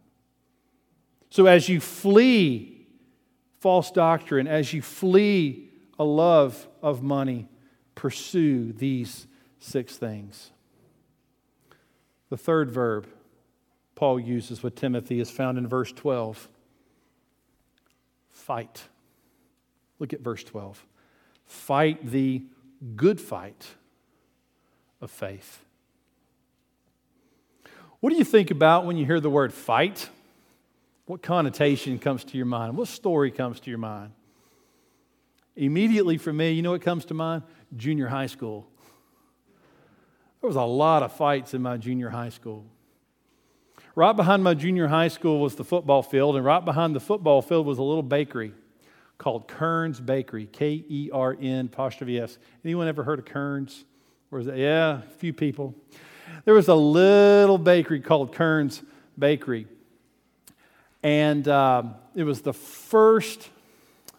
So 1.29 1.47
as 1.47 1.69
you 1.69 1.81
flee 1.81 2.78
false 3.61 3.91
doctrine, 3.91 4.47
as 4.47 4.73
you 4.73 4.83
flee 4.83 5.71
a 5.99 6.05
love 6.05 6.69
of 6.83 7.03
money, 7.03 7.49
pursue 7.95 8.73
these 8.73 9.27
six 9.59 9.97
things. 9.97 10.51
The 12.31 12.37
third 12.37 12.71
verb 12.71 13.09
Paul 13.95 14.21
uses 14.21 14.63
with 14.63 14.77
Timothy 14.77 15.19
is 15.19 15.29
found 15.29 15.59
in 15.59 15.67
verse 15.67 15.91
12 15.91 16.49
fight. 18.29 18.85
Look 19.99 20.13
at 20.13 20.21
verse 20.21 20.45
12. 20.45 20.87
Fight 21.47 22.09
the 22.09 22.45
good 22.95 23.21
fight 23.21 23.67
of 25.01 25.11
faith. 25.11 25.65
What 27.99 28.11
do 28.11 28.17
you 28.17 28.25
think 28.25 28.53
about 28.53 28.87
when 28.87 28.97
you 28.97 29.05
hear 29.05 29.19
the 29.19 29.31
word 29.31 29.53
fight? 29.53 30.09
What 31.09 31.23
connotation 31.23 31.99
comes 31.99 32.23
to 32.25 32.37
your 32.37 32.45
mind? 32.45 32.77
What 32.77 32.87
story 32.87 33.31
comes 33.31 33.61
to 33.61 33.71
your 33.71 33.79
mind? 33.79 34.13
Immediately 35.57 36.19
for 36.19 36.35
me, 36.35 36.53
you 36.53 36.61
know 36.61 36.73
what 36.73 36.83
comes 36.83 37.07
to 37.07 37.15
mind? 37.15 37.45
Junior 37.75 38.09
high 38.09 38.27
school. 38.27 38.69
There 40.43 40.49
was 40.49 40.57
a 40.57 40.63
lot 40.63 41.03
of 41.03 41.11
fights 41.15 41.55
in 41.55 41.63
my 41.63 41.79
junior 41.79 42.11
high 42.11 42.29
school. 42.29 42.67
Right 43.95 44.13
behind 44.13 44.45
my 44.45 44.53
junior 44.53 44.87
high 44.87 45.09
school 45.09 45.41
was 45.41 45.55
the 45.55 45.65
football 45.65 46.03
field, 46.03 46.37
and 46.37 46.45
right 46.45 46.63
behind 46.63 46.95
the 46.95 47.01
football 47.01 47.41
field 47.41 47.65
was 47.65 47.79
a 47.79 47.83
little 47.83 48.03
bakery 48.03 48.53
called 49.17 49.49
Kern's 49.49 50.01
Bakery, 50.01 50.45
K 50.45 50.85
E 50.87 51.09
R 51.11 51.35
N 51.41 51.71
apostrophe 51.73 52.21
S. 52.21 52.37
Anyone 52.63 52.87
ever 52.87 53.03
heard 53.03 53.19
of 53.19 53.25
Kern's? 53.25 53.87
Or 54.31 54.41
is 54.41 54.47
that? 54.47 54.59
Yeah, 54.59 54.99
a 54.99 55.03
few 55.17 55.33
people. 55.33 55.75
there 56.45 56.53
was 56.53 56.69
a 56.69 56.75
little 56.75 57.57
bakery 57.57 58.01
called 58.01 58.35
Kern's 58.35 58.83
Bakery. 59.19 59.67
And 61.09 61.49
um, 61.49 61.95
it 62.15 62.25
was 62.25 62.43
the 62.43 62.53
first 62.53 63.49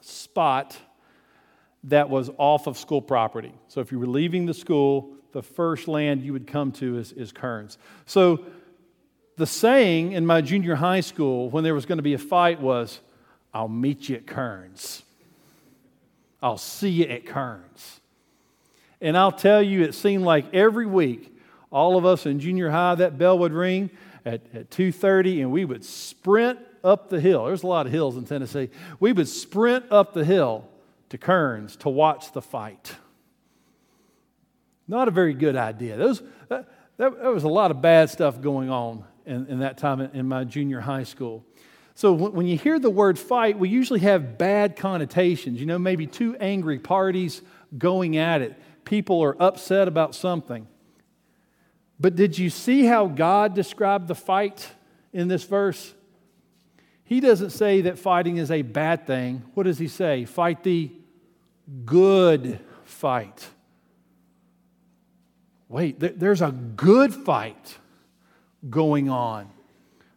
spot 0.02 0.76
that 1.84 2.10
was 2.10 2.32
off 2.40 2.66
of 2.66 2.80
school 2.80 3.00
property. 3.00 3.54
So 3.68 3.80
if 3.80 3.92
you 3.92 4.00
were 4.00 4.08
leaving 4.08 4.48
the 4.48 4.56
school, 4.56 5.12
the 5.32 5.44
first 5.44 5.88
land 5.88 6.24
you 6.24 6.34
would 6.34 6.48
come 6.48 6.72
to 6.72 6.98
is, 6.98 7.12
is 7.12 7.32
Kern's. 7.32 7.78
So 8.08 8.44
the 9.38 9.46
saying 9.46 10.14
in 10.14 10.26
my 10.26 10.42
junior 10.42 10.74
high 10.74 11.02
school 11.02 11.52
when 11.52 11.64
there 11.64 11.76
was 11.76 11.86
going 11.86 12.00
to 12.00 12.04
be 12.04 12.16
a 12.16 12.18
fight 12.18 12.60
was, 12.60 13.00
I'll 13.54 13.68
meet 13.68 14.10
you 14.10 14.16
at 14.16 14.26
Kern's. 14.26 15.04
I'll 16.42 16.58
see 16.58 16.90
you 16.90 17.06
at 17.06 17.28
Kern's. 17.28 18.00
And 19.00 19.16
I'll 19.16 19.32
tell 19.32 19.62
you, 19.62 19.84
it 19.84 19.94
seemed 19.94 20.24
like 20.24 20.56
every 20.56 20.88
week, 20.88 21.38
all 21.72 22.00
of 22.00 22.06
us 22.06 22.26
in 22.26 22.40
junior 22.40 22.72
high, 22.72 22.96
that 22.96 23.20
bell 23.20 23.38
would 23.38 23.54
ring 23.54 23.92
at, 24.26 24.42
at 24.56 24.72
2.30 24.72 25.42
and 25.42 25.52
we 25.52 25.66
would 25.66 25.86
sprint 25.86 26.58
up 26.84 27.10
the 27.10 27.20
hill. 27.20 27.46
There's 27.46 27.64
a 27.64 27.68
lot 27.68 27.86
of 27.86 27.92
hills 27.92 28.18
in 28.18 28.26
Tennessee. 28.26 28.70
We 29.00 29.14
would 29.14 29.28
sprint 29.28 29.86
up 29.92 30.14
the 30.14 30.26
hill 30.26 30.68
to 31.10 31.18
Kern's 31.18 31.76
to 31.78 31.90
watch 31.90 32.32
the 32.32 32.42
fight. 32.42 32.96
Not 34.88 35.08
a 35.08 35.12
very 35.12 35.34
good 35.34 35.56
idea. 35.56 35.98
That, 35.98 36.22
that, 36.50 36.68
that 36.98 37.34
was 37.34 37.44
a 37.44 37.50
lot 37.50 37.72
of 37.72 37.82
bad 37.82 38.10
stuff 38.10 38.42
going 38.42 38.70
on 38.70 39.04
in, 39.26 39.46
in 39.48 39.60
that 39.60 39.78
time 39.78 40.02
in, 40.02 40.12
in 40.12 40.28
my 40.28 40.44
junior 40.44 40.80
high 40.80 41.04
school. 41.04 41.46
So 41.96 42.14
when 42.14 42.48
you 42.48 42.58
hear 42.58 42.80
the 42.80 42.90
word 42.90 43.20
fight, 43.20 43.60
we 43.60 43.68
usually 43.68 44.00
have 44.00 44.38
bad 44.38 44.78
connotations. 44.78 45.60
You 45.60 45.66
know, 45.66 45.78
maybe 45.78 46.08
two 46.08 46.36
angry 46.38 46.80
parties 46.80 47.42
going 47.78 48.18
at 48.18 48.42
it. 48.42 48.56
People 48.86 49.22
are 49.22 49.36
upset 49.42 49.88
about 49.88 50.16
something. 50.16 50.68
But 52.00 52.16
did 52.16 52.38
you 52.38 52.50
see 52.50 52.86
how 52.86 53.08
God 53.08 53.54
described 53.54 54.08
the 54.08 54.16
fight 54.16 54.68
in 55.12 55.28
this 55.28 55.44
verse? 55.44 55.94
He 57.10 57.22
doesn't 57.22 57.50
say 57.50 57.82
that 57.82 57.98
fighting 57.98 58.38
is 58.38 58.52
a 58.52 58.62
bad 58.62 59.08
thing. 59.08 59.42
What 59.56 59.64
does 59.64 59.80
he 59.80 59.88
say? 59.88 60.26
Fight 60.26 60.62
the 60.62 60.92
good 61.84 62.60
fight. 62.84 63.48
Wait, 65.68 66.00
there's 66.00 66.44
a 66.44 66.52
good 66.52 67.12
fight 67.12 67.80
going 68.70 69.10
on. 69.10 69.50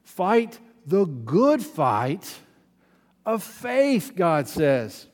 Fight 0.04 0.58
the 0.84 1.06
good 1.06 1.62
fight 1.62 2.38
of 3.24 3.42
faith, 3.42 4.12
God 4.14 4.46
says. 4.46 5.06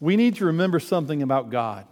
We 0.00 0.16
need 0.16 0.34
to 0.36 0.46
remember 0.46 0.80
something 0.80 1.22
about 1.22 1.50
God. 1.50 1.86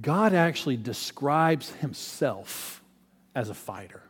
God 0.00 0.34
actually 0.34 0.76
describes 0.76 1.70
himself 1.72 2.82
as 3.34 3.48
a 3.48 3.54
fighter. 3.54 4.02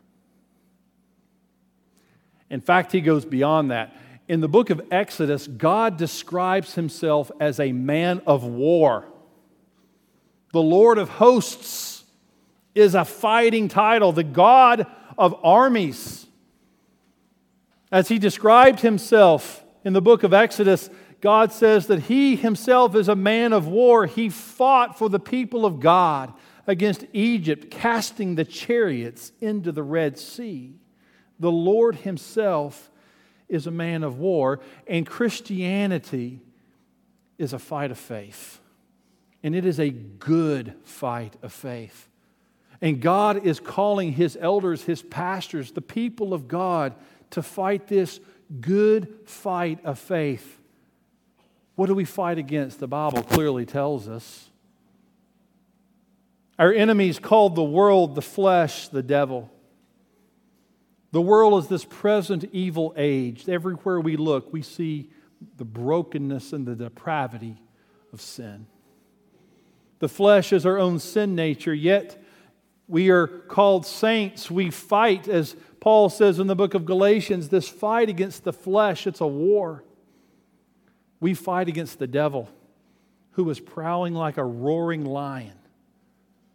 In 2.49 2.61
fact, 2.61 2.91
he 2.91 3.01
goes 3.01 3.25
beyond 3.25 3.71
that. 3.71 3.95
In 4.27 4.41
the 4.41 4.47
book 4.49 4.69
of 4.69 4.81
Exodus, 4.91 5.47
God 5.47 5.97
describes 5.97 6.75
himself 6.75 7.31
as 7.39 7.59
a 7.59 7.71
man 7.71 8.21
of 8.27 8.43
war, 8.43 9.05
the 10.53 10.61
Lord 10.61 10.97
of 10.97 11.09
hosts 11.09 12.03
is 12.73 12.95
a 12.95 13.05
fighting 13.05 13.67
title, 13.67 14.11
the 14.11 14.23
God 14.23 14.87
of 15.17 15.35
armies. 15.43 16.25
As 17.91 18.07
he 18.07 18.17
described 18.17 18.79
himself 18.79 19.63
in 19.83 19.93
the 19.93 20.01
book 20.01 20.23
of 20.23 20.33
Exodus, 20.33 20.89
God 21.19 21.51
says 21.51 21.87
that 21.87 22.03
he 22.03 22.35
himself 22.35 22.95
is 22.95 23.09
a 23.09 23.15
man 23.15 23.53
of 23.53 23.67
war. 23.67 24.05
He 24.05 24.29
fought 24.29 24.97
for 24.97 25.09
the 25.09 25.19
people 25.19 25.65
of 25.65 25.79
God 25.79 26.33
against 26.67 27.05
Egypt, 27.13 27.71
casting 27.71 28.35
the 28.35 28.45
chariots 28.45 29.31
into 29.39 29.71
the 29.71 29.83
Red 29.83 30.19
Sea. 30.19 30.75
The 31.39 31.51
Lord 31.51 31.95
himself 31.95 32.91
is 33.47 33.65
a 33.65 33.71
man 33.71 34.03
of 34.03 34.19
war, 34.19 34.59
and 34.85 35.07
Christianity 35.07 36.41
is 37.37 37.53
a 37.53 37.59
fight 37.59 37.91
of 37.91 37.97
faith. 37.97 38.59
And 39.43 39.55
it 39.55 39.65
is 39.65 39.79
a 39.79 39.89
good 39.89 40.73
fight 40.83 41.35
of 41.41 41.53
faith. 41.53 42.09
And 42.81 43.01
God 43.01 43.45
is 43.45 43.59
calling 43.59 44.13
his 44.13 44.37
elders, 44.39 44.83
his 44.83 45.01
pastors, 45.01 45.71
the 45.71 45.81
people 45.81 46.33
of 46.33 46.47
God 46.47 46.93
to 47.31 47.41
fight 47.41 47.87
this 47.87 48.19
good 48.59 49.13
fight 49.25 49.83
of 49.83 49.97
faith. 49.97 50.59
What 51.77 51.85
do 51.85 51.93
we 51.93 52.05
fight 52.05 52.39
against? 52.39 52.79
The 52.79 52.87
Bible 52.87 53.21
clearly 53.21 53.63
tells 53.63 54.09
us. 54.09 54.49
Our 56.57 56.73
enemies 56.73 57.19
called 57.19 57.53
the 57.53 57.63
world, 57.63 58.15
the 58.15 58.21
flesh, 58.23 58.87
the 58.87 59.03
devil. 59.03 59.51
The 61.11 61.21
world 61.21 61.63
is 61.63 61.69
this 61.69 61.85
present 61.85 62.45
evil 62.51 62.95
age. 62.97 63.47
Everywhere 63.47 63.99
we 63.99 64.17
look, 64.17 64.51
we 64.51 64.63
see 64.63 65.11
the 65.57 65.65
brokenness 65.65 66.51
and 66.51 66.65
the 66.65 66.75
depravity 66.75 67.61
of 68.11 68.21
sin. 68.21 68.65
The 69.99 70.09
flesh 70.09 70.51
is 70.51 70.65
our 70.65 70.79
own 70.79 70.97
sin 70.97 71.35
nature, 71.35 71.75
yet 71.75 72.19
we 72.87 73.11
are 73.11 73.27
called 73.27 73.85
saints. 73.85 74.49
We 74.49 74.71
fight, 74.71 75.27
as 75.27 75.55
Paul 75.79 76.09
says 76.09 76.39
in 76.39 76.47
the 76.47 76.55
book 76.55 76.73
of 76.73 76.87
Galatians, 76.87 77.49
this 77.49 77.69
fight 77.69 78.09
against 78.09 78.45
the 78.45 78.53
flesh, 78.53 79.05
it's 79.05 79.21
a 79.21 79.27
war. 79.27 79.83
We 81.19 81.33
fight 81.33 81.67
against 81.67 81.99
the 81.99 82.07
devil 82.07 82.49
who 83.31 83.49
is 83.49 83.59
prowling 83.59 84.13
like 84.13 84.37
a 84.37 84.43
roaring 84.43 85.05
lion, 85.05 85.57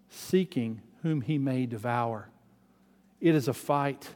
seeking 0.09 0.83
whom 1.03 1.21
he 1.21 1.39
may 1.39 1.67
devour. 1.67 2.29
It 3.21 3.35
is 3.35 3.49
a 3.49 3.55
fight. 3.55 4.09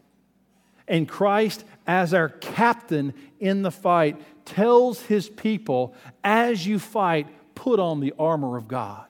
And 0.89 1.09
Christ, 1.09 1.65
as 1.87 2.15
our 2.15 2.29
captain 2.29 3.15
in 3.41 3.63
the 3.63 3.71
fight, 3.71 4.21
tells 4.45 5.03
his 5.03 5.29
people, 5.29 5.95
as 6.23 6.67
you 6.67 6.79
fight, 6.79 7.27
put 7.55 7.81
on 7.81 8.01
the 8.01 8.15
armor 8.19 8.57
of 8.57 8.69
God. 8.69 9.07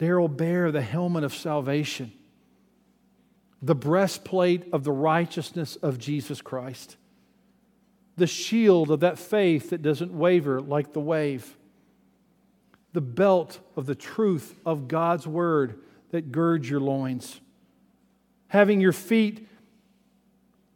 Will 0.00 0.26
bear 0.26 0.72
the 0.72 0.82
helmet 0.82 1.22
of 1.22 1.32
salvation, 1.32 2.12
the 3.60 3.76
breastplate 3.76 4.64
of 4.72 4.82
the 4.82 4.90
righteousness 4.90 5.76
of 5.76 5.98
Jesus 5.98 6.42
Christ, 6.42 6.96
the 8.16 8.26
shield 8.26 8.90
of 8.90 9.00
that 9.00 9.18
faith 9.18 9.70
that 9.70 9.82
doesn't 9.82 10.12
waver 10.12 10.60
like 10.60 10.92
the 10.92 11.00
wave, 11.00 11.56
the 12.92 13.00
belt 13.00 13.58
of 13.76 13.86
the 13.86 13.94
truth 13.94 14.54
of 14.66 14.88
God's 14.88 15.26
word 15.26 15.80
that 16.10 16.30
girds 16.30 16.68
your 16.68 16.80
loins, 16.80 17.40
having 18.48 18.80
your 18.80 18.92
feet 18.92 19.48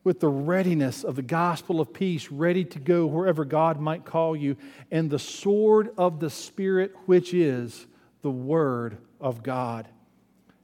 with 0.02 0.20
the 0.20 0.28
readiness 0.28 1.02
of 1.04 1.16
the 1.16 1.22
gospel 1.22 1.80
of 1.80 1.92
peace, 1.92 2.30
ready 2.30 2.64
to 2.64 2.78
go 2.78 3.06
wherever 3.06 3.44
God 3.44 3.80
might 3.80 4.04
call 4.04 4.36
you, 4.36 4.56
and 4.90 5.10
the 5.10 5.18
sword 5.18 5.90
of 5.98 6.20
the 6.20 6.30
Spirit, 6.30 6.94
which 7.06 7.34
is 7.34 7.86
the 8.22 8.30
Word 8.30 8.98
of 9.20 9.42
God. 9.42 9.88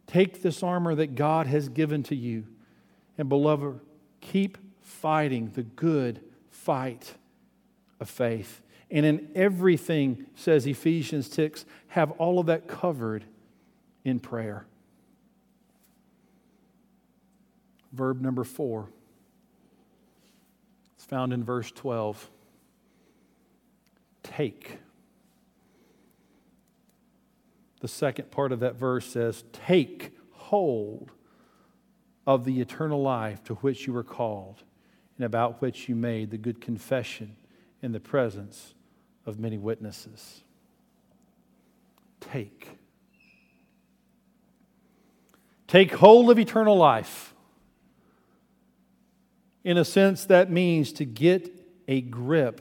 Take 0.07 0.43
this 0.43 0.63
armor 0.63 0.95
that 0.95 1.17
God 1.17 1.49
has 1.49 1.69
given 1.69 2.03
to 2.05 2.15
you, 2.15 2.47
and 3.19 3.29
beloved, 3.29 3.81
keep 4.21 4.59
fighting 4.81 5.51
the 5.55 5.65
good 5.65 6.21
fight 6.62 7.14
of 7.98 8.09
faith. 8.09 8.62
And 8.90 9.05
in 9.05 9.31
everything, 9.35 10.27
says 10.35 10.66
Ephesians 10.66 11.31
6, 11.33 11.64
have 11.88 12.12
all 12.12 12.38
of 12.38 12.46
that 12.46 12.68
covered 12.68 13.25
in 14.05 14.20
prayer. 14.20 14.66
Verb 17.92 18.20
number 18.20 18.44
four. 18.44 18.88
It's 20.94 21.05
found 21.05 21.33
in 21.33 21.42
verse 21.42 21.70
12. 21.72 22.31
Take. 24.22 24.79
The 27.81 27.88
second 27.88 28.31
part 28.31 28.53
of 28.53 28.61
that 28.61 28.77
verse 28.77 29.07
says, 29.07 29.42
Take 29.53 30.12
hold 30.31 31.11
of 32.27 32.44
the 32.44 32.61
eternal 32.61 33.03
life 33.03 33.42
to 33.44 33.55
which 33.55 33.87
you 33.87 33.92
were 33.92 34.05
called 34.05 34.62
and 35.16 35.25
about 35.25 35.61
which 35.61 35.88
you 35.88 35.94
made 35.94 36.31
the 36.31 36.38
good 36.38 36.61
confession 36.61 37.37
in 37.83 37.92
the 37.92 38.01
presence 38.01 38.75
of 39.27 39.38
many 39.38 39.59
witnesses. 39.59 40.42
Take. 42.20 42.79
Take 45.66 45.92
hold 45.94 46.31
of 46.31 46.38
eternal 46.38 46.77
life. 46.77 47.35
In 49.64 49.79
a 49.79 49.85
sense, 49.85 50.25
that 50.27 50.51
means 50.51 50.92
to 50.94 51.05
get 51.05 51.51
a 51.87 52.01
grip 52.01 52.61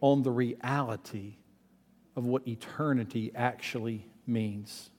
on 0.00 0.22
the 0.22 0.30
reality 0.30 1.34
of 2.14 2.24
what 2.24 2.46
eternity 2.46 3.32
actually 3.34 4.06
means. 4.26 4.90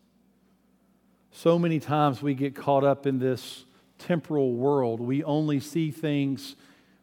So 1.31 1.57
many 1.57 1.79
times 1.79 2.21
we 2.21 2.33
get 2.33 2.55
caught 2.55 2.83
up 2.83 3.05
in 3.05 3.19
this 3.19 3.65
temporal 3.97 4.53
world. 4.53 4.99
We 4.99 5.23
only 5.23 5.59
see 5.59 5.91
things 5.91 6.55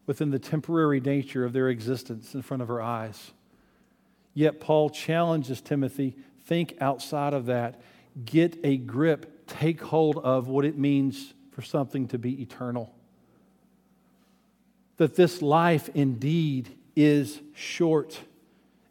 within 0.07 0.31
the 0.31 0.39
temporary 0.39 1.01
nature 1.01 1.45
of 1.45 1.53
their 1.53 1.69
existence 1.69 2.35
in 2.35 2.43
front 2.43 2.63
of 2.63 2.71
our 2.71 2.81
eyes. 2.81 3.33
Yet 4.35 4.61
Paul 4.61 4.91
challenges 4.91 5.61
Timothy 5.61 6.17
think 6.45 6.75
outside 6.81 7.33
of 7.33 7.47
that, 7.47 7.81
get 8.25 8.59
a 8.65 8.77
grip, 8.77 9.47
take 9.47 9.81
hold 9.81 10.19
of 10.19 10.49
what 10.49 10.65
it 10.65 10.77
means 10.77 11.33
for 11.53 11.63
something 11.63 12.09
to 12.09 12.19
be 12.19 12.43
eternal. 12.43 12.95
That 14.97 15.17
this 15.17 15.41
life 15.41 15.89
indeed 15.95 16.77
is 16.97 17.41
short 17.55 18.21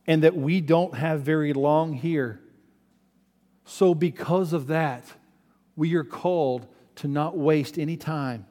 and 0.08 0.24
that 0.24 0.36
we 0.36 0.62
don't 0.62 0.96
have 0.96 1.22
very 1.22 1.54
long 1.54 1.94
here. 1.94 2.40
So, 3.66 3.96
because 3.96 4.52
of 4.52 4.68
that, 4.68 5.06
we 5.76 5.96
are 5.96 6.04
called 6.04 6.68
to 6.96 7.08
not 7.08 7.38
waste 7.38 7.80
any 7.80 7.96
time, 7.96 8.46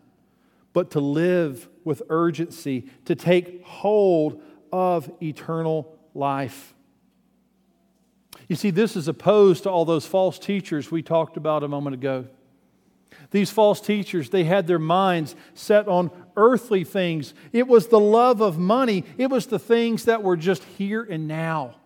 but 0.72 0.90
to 0.92 1.00
live 1.00 1.68
with 1.84 2.02
urgency, 2.08 2.86
to 3.04 3.14
take 3.14 3.64
hold 3.64 4.42
of 4.72 5.10
eternal 5.22 5.98
life. 6.14 6.74
You 8.48 8.56
see, 8.56 8.70
this 8.70 8.96
is 8.96 9.08
opposed 9.08 9.64
to 9.64 9.70
all 9.70 9.84
those 9.84 10.06
false 10.06 10.38
teachers 10.38 10.90
we 10.90 11.02
talked 11.02 11.36
about 11.36 11.62
a 11.62 11.68
moment 11.68 11.94
ago. 11.94 12.26
These 13.30 13.50
false 13.50 13.80
teachers, 13.80 14.30
they 14.30 14.44
had 14.44 14.66
their 14.66 14.78
minds 14.78 15.34
set 15.54 15.88
on 15.88 16.10
earthly 16.36 16.84
things. 16.84 17.34
It 17.52 17.68
was 17.68 17.88
the 17.88 18.00
love 18.00 18.40
of 18.40 18.58
money, 18.58 19.04
it 19.18 19.28
was 19.28 19.46
the 19.46 19.58
things 19.58 20.04
that 20.04 20.22
were 20.22 20.36
just 20.36 20.64
here 20.64 21.02
and 21.02 21.28
now. 21.28 21.76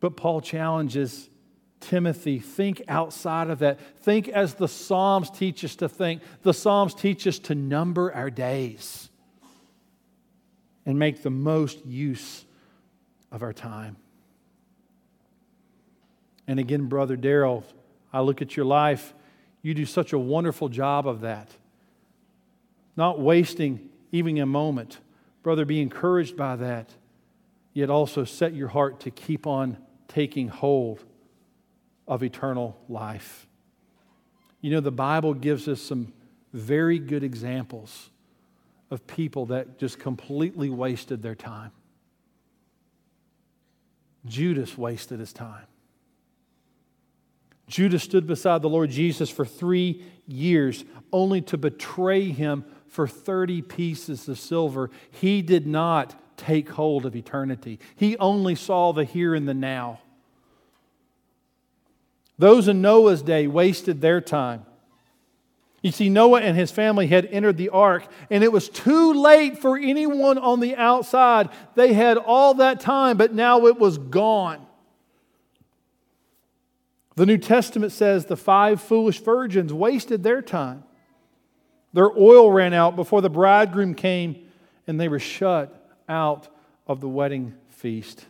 But 0.00 0.16
Paul 0.16 0.40
challenges 0.40 1.30
Timothy, 1.82 2.38
think 2.38 2.82
outside 2.88 3.50
of 3.50 3.58
that. 3.58 3.80
Think 3.98 4.28
as 4.28 4.54
the 4.54 4.68
Psalms 4.68 5.30
teach 5.30 5.64
us 5.64 5.76
to 5.76 5.88
think. 5.88 6.22
The 6.42 6.54
Psalms 6.54 6.94
teach 6.94 7.26
us 7.26 7.38
to 7.40 7.54
number 7.54 8.12
our 8.12 8.30
days 8.30 9.10
and 10.86 10.98
make 10.98 11.22
the 11.22 11.30
most 11.30 11.84
use 11.84 12.44
of 13.30 13.42
our 13.42 13.52
time. 13.52 13.96
And 16.46 16.58
again, 16.58 16.86
Brother 16.86 17.16
Daryl, 17.16 17.64
I 18.12 18.20
look 18.20 18.42
at 18.42 18.56
your 18.56 18.66
life. 18.66 19.14
You 19.60 19.74
do 19.74 19.84
such 19.84 20.12
a 20.12 20.18
wonderful 20.18 20.68
job 20.68 21.06
of 21.06 21.20
that. 21.20 21.48
Not 22.96 23.20
wasting 23.20 23.88
even 24.10 24.38
a 24.38 24.46
moment. 24.46 24.98
Brother, 25.42 25.64
be 25.64 25.80
encouraged 25.80 26.36
by 26.36 26.56
that, 26.56 26.90
yet 27.72 27.90
also 27.90 28.24
set 28.24 28.54
your 28.54 28.68
heart 28.68 29.00
to 29.00 29.10
keep 29.10 29.46
on 29.46 29.78
taking 30.08 30.48
hold 30.48 31.04
of 32.06 32.22
eternal 32.22 32.78
life. 32.88 33.46
You 34.60 34.70
know, 34.70 34.80
the 34.80 34.90
Bible 34.92 35.34
gives 35.34 35.68
us 35.68 35.80
some 35.80 36.12
very 36.52 36.98
good 36.98 37.24
examples 37.24 38.10
of 38.90 39.06
people 39.06 39.46
that 39.46 39.78
just 39.78 39.98
completely 39.98 40.70
wasted 40.70 41.22
their 41.22 41.34
time. 41.34 41.72
Judas 44.26 44.76
wasted 44.78 45.18
his 45.18 45.32
time. 45.32 45.66
Judas 47.66 48.02
stood 48.02 48.26
beside 48.26 48.60
the 48.60 48.68
Lord 48.68 48.90
Jesus 48.90 49.30
for 49.30 49.46
three 49.46 50.04
years, 50.26 50.84
only 51.12 51.40
to 51.42 51.56
betray 51.56 52.30
him 52.30 52.64
for 52.86 53.08
30 53.08 53.62
pieces 53.62 54.28
of 54.28 54.38
silver. 54.38 54.90
He 55.10 55.40
did 55.40 55.66
not 55.66 56.14
take 56.36 56.68
hold 56.70 57.06
of 57.06 57.16
eternity, 57.16 57.78
he 57.96 58.16
only 58.18 58.54
saw 58.54 58.92
the 58.92 59.04
here 59.04 59.34
and 59.34 59.48
the 59.48 59.54
now. 59.54 60.00
Those 62.42 62.66
in 62.66 62.82
Noah's 62.82 63.22
day 63.22 63.46
wasted 63.46 64.00
their 64.00 64.20
time. 64.20 64.66
You 65.80 65.92
see, 65.92 66.08
Noah 66.08 66.40
and 66.40 66.56
his 66.56 66.72
family 66.72 67.06
had 67.06 67.24
entered 67.26 67.56
the 67.56 67.68
ark, 67.68 68.04
and 68.30 68.42
it 68.42 68.50
was 68.50 68.68
too 68.68 69.12
late 69.12 69.58
for 69.58 69.78
anyone 69.78 70.38
on 70.38 70.58
the 70.58 70.74
outside. 70.74 71.50
They 71.76 71.92
had 71.92 72.18
all 72.18 72.54
that 72.54 72.80
time, 72.80 73.16
but 73.16 73.32
now 73.32 73.66
it 73.66 73.78
was 73.78 73.96
gone. 73.96 74.66
The 77.14 77.26
New 77.26 77.38
Testament 77.38 77.92
says 77.92 78.26
the 78.26 78.36
five 78.36 78.82
foolish 78.82 79.20
virgins 79.20 79.72
wasted 79.72 80.24
their 80.24 80.42
time. 80.42 80.82
Their 81.92 82.10
oil 82.10 82.50
ran 82.50 82.74
out 82.74 82.96
before 82.96 83.22
the 83.22 83.30
bridegroom 83.30 83.94
came, 83.94 84.48
and 84.88 84.98
they 85.00 85.06
were 85.06 85.20
shut 85.20 85.96
out 86.08 86.48
of 86.88 87.00
the 87.00 87.08
wedding 87.08 87.54
feast. 87.68 88.26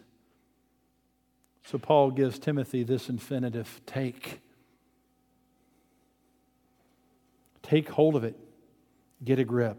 So 1.65 1.79
Paul 1.79 2.11
gives 2.11 2.39
Timothy 2.39 2.83
this 2.83 3.09
infinitive 3.09 3.81
take. 3.87 4.41
Take 7.63 7.89
hold 7.89 8.17
of 8.17 8.25
it, 8.25 8.37
get 9.25 9.39
a 9.39 9.45
grip. 9.45 9.77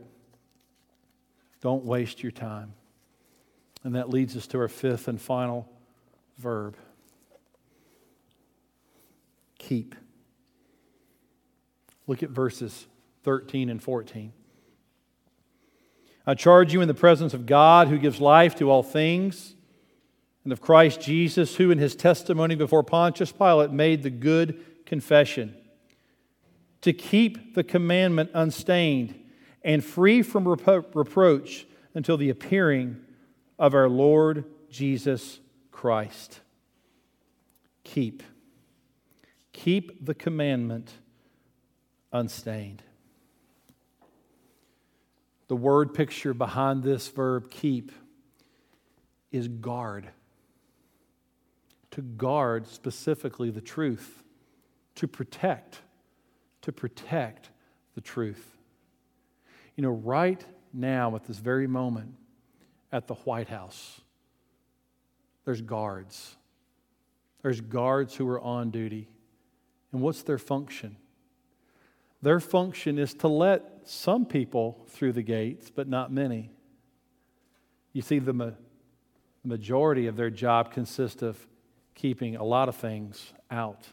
Don't 1.61 1.85
waste 1.85 2.23
your 2.23 2.31
time. 2.31 2.73
And 3.83 3.95
that 3.95 4.09
leads 4.09 4.35
us 4.35 4.47
to 4.47 4.59
our 4.59 4.67
fifth 4.67 5.07
and 5.07 5.21
final 5.21 5.69
verb 6.37 6.75
keep. 9.63 9.95
Look 12.05 12.21
at 12.21 12.29
verses 12.29 12.85
13 13.23 13.69
and 13.69 13.81
14. 13.81 14.33
I 16.25 16.33
charge 16.35 16.73
you 16.73 16.81
in 16.81 16.87
the 16.87 16.93
presence 16.93 17.33
of 17.33 17.45
God 17.45 17.87
who 17.87 17.97
gives 17.97 18.19
life 18.19 18.55
to 18.55 18.69
all 18.69 18.83
things 18.83 19.55
and 20.43 20.51
of 20.51 20.61
Christ 20.61 21.01
Jesus, 21.01 21.55
who 21.55 21.71
in 21.71 21.77
his 21.77 21.95
testimony 21.95 22.55
before 22.55 22.83
Pontius 22.83 23.31
Pilate 23.31 23.71
made 23.71 24.03
the 24.03 24.09
good 24.09 24.85
confession 24.85 25.55
to 26.81 26.91
keep 26.91 27.55
the 27.55 27.63
commandment 27.63 28.29
unstained 28.33 29.15
and 29.63 29.83
free 29.83 30.21
from 30.21 30.43
repro- 30.43 30.85
reproach 30.93 31.65
until 31.93 32.17
the 32.17 32.29
appearing 32.29 32.97
of 33.57 33.73
our 33.73 33.87
Lord 33.87 34.43
Jesus 34.69 35.39
Christ. 35.71 36.41
Keep. 37.85 38.21
Keep 39.53 40.05
the 40.05 40.13
commandment 40.13 40.91
unstained. 42.11 42.83
The 45.47 45.55
word 45.55 45.93
picture 45.93 46.33
behind 46.33 46.83
this 46.83 47.07
verb, 47.07 47.49
keep, 47.49 47.91
is 49.31 49.47
guard 49.47 50.09
to 51.93 52.01
guard 52.01 52.65
specifically 52.65 53.51
the 53.51 53.61
truth, 53.61 54.23
to 54.95 55.07
protect, 55.07 55.81
to 56.63 56.71
protect 56.71 57.51
the 57.93 58.01
truth. 58.01 58.57
You 59.75 59.83
know, 59.83 59.91
right 59.91 60.43
now, 60.73 61.15
at 61.15 61.25
this 61.25 61.37
very 61.37 61.67
moment, 61.67 62.15
at 62.91 63.05
the 63.05 63.13
White 63.13 63.47
House, 63.47 64.01
there's 65.45 65.61
guards. 65.61 66.35
There's 67.43 67.61
guards 67.61 68.15
who 68.15 68.27
are 68.27 68.41
on 68.41 68.71
duty. 68.71 69.07
And 69.91 70.01
what's 70.01 70.23
their 70.23 70.39
function? 70.39 70.97
Their 72.23 72.39
function 72.39 72.97
is 72.97 73.13
to 73.15 73.27
let 73.27 73.81
some 73.83 74.25
people 74.25 74.83
through 74.89 75.11
the 75.13 75.21
gates, 75.21 75.69
but 75.69 75.87
not 75.87 76.11
many. 76.11 76.49
You 77.91 78.01
see, 78.01 78.17
the 78.17 78.33
ma- 78.33 78.51
majority 79.43 80.07
of 80.07 80.15
their 80.15 80.31
job 80.31 80.71
consists 80.71 81.21
of 81.21 81.45
keeping 81.95 82.35
a 82.35 82.43
lot 82.43 82.69
of 82.69 82.75
things 82.75 83.33
out. 83.51 83.87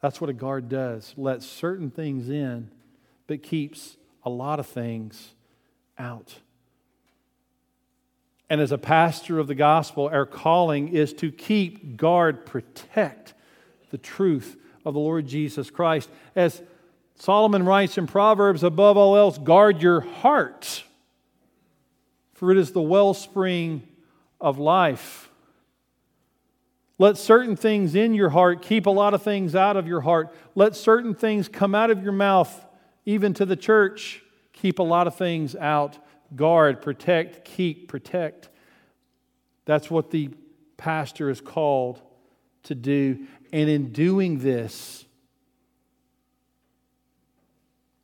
That's 0.00 0.20
what 0.20 0.30
a 0.30 0.32
guard 0.32 0.68
does. 0.68 1.14
Lets 1.16 1.46
certain 1.46 1.90
things 1.90 2.28
in, 2.28 2.70
but 3.26 3.42
keeps 3.42 3.96
a 4.24 4.30
lot 4.30 4.58
of 4.58 4.66
things 4.66 5.34
out. 5.98 6.34
And 8.48 8.60
as 8.60 8.72
a 8.72 8.78
pastor 8.78 9.38
of 9.38 9.46
the 9.46 9.54
gospel, 9.54 10.08
our 10.12 10.26
calling 10.26 10.88
is 10.88 11.12
to 11.14 11.30
keep, 11.30 11.96
guard, 11.96 12.46
protect 12.46 13.34
the 13.90 13.98
truth 13.98 14.56
of 14.84 14.94
the 14.94 15.00
Lord 15.00 15.26
Jesus 15.26 15.70
Christ. 15.70 16.10
As 16.34 16.60
Solomon 17.16 17.64
writes 17.64 17.96
in 17.96 18.06
Proverbs, 18.06 18.64
above 18.64 18.96
all 18.96 19.16
else, 19.16 19.38
guard 19.38 19.82
your 19.82 20.00
heart, 20.00 20.82
for 22.32 22.50
it 22.50 22.56
is 22.56 22.72
the 22.72 22.82
wellspring 22.82 23.86
of 24.40 24.58
life. 24.58 25.29
Let 27.00 27.16
certain 27.16 27.56
things 27.56 27.94
in 27.94 28.12
your 28.12 28.28
heart, 28.28 28.60
keep 28.60 28.84
a 28.84 28.90
lot 28.90 29.14
of 29.14 29.22
things 29.22 29.54
out 29.54 29.78
of 29.78 29.88
your 29.88 30.02
heart. 30.02 30.34
Let 30.54 30.76
certain 30.76 31.14
things 31.14 31.48
come 31.48 31.74
out 31.74 31.90
of 31.90 32.02
your 32.02 32.12
mouth, 32.12 32.66
even 33.06 33.32
to 33.34 33.46
the 33.46 33.56
church. 33.56 34.22
Keep 34.52 34.80
a 34.80 34.82
lot 34.82 35.06
of 35.06 35.16
things 35.16 35.56
out. 35.56 35.96
Guard, 36.36 36.82
protect, 36.82 37.46
keep, 37.46 37.88
protect. 37.88 38.50
That's 39.64 39.90
what 39.90 40.10
the 40.10 40.28
pastor 40.76 41.30
is 41.30 41.40
called 41.40 42.02
to 42.64 42.74
do. 42.74 43.26
And 43.50 43.70
in 43.70 43.92
doing 43.92 44.40
this, 44.40 45.06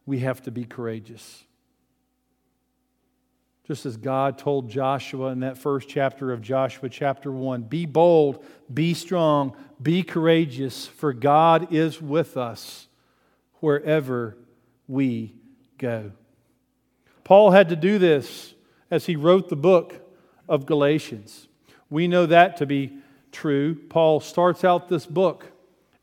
we 0.07 0.21
have 0.21 0.41
to 0.45 0.51
be 0.51 0.65
courageous. 0.65 1.45
Just 3.67 3.85
as 3.85 3.97
God 3.97 4.39
told 4.39 4.71
Joshua 4.71 5.33
in 5.33 5.41
that 5.41 5.59
first 5.59 5.89
chapter 5.89 6.33
of 6.33 6.41
Joshua, 6.41 6.89
chapter 6.89 7.33
1 7.33 7.63
Be 7.63 7.85
bold, 7.85 8.45
be 8.73 8.95
strong, 8.95 9.57
be 9.83 10.05
courageous, 10.05 10.87
for 10.87 11.13
God 11.13 11.73
is 11.73 12.01
with 12.01 12.37
us 12.37 12.87
wherever 13.55 14.37
we 14.87 15.35
go. 15.79 16.13
Paul 17.25 17.51
had 17.51 17.71
to 17.71 17.77
do 17.77 17.99
this 17.99 18.55
as 18.89 19.07
he 19.07 19.17
wrote 19.17 19.49
the 19.49 19.57
book 19.57 19.95
of 20.49 20.65
Galatians. 20.65 21.49
We 21.91 22.07
know 22.07 22.27
that 22.27 22.59
to 22.59 22.67
be 22.67 22.99
true. 23.33 23.75
Paul 23.75 24.21
starts 24.21 24.63
out 24.63 24.89
this 24.89 25.07
book 25.07 25.51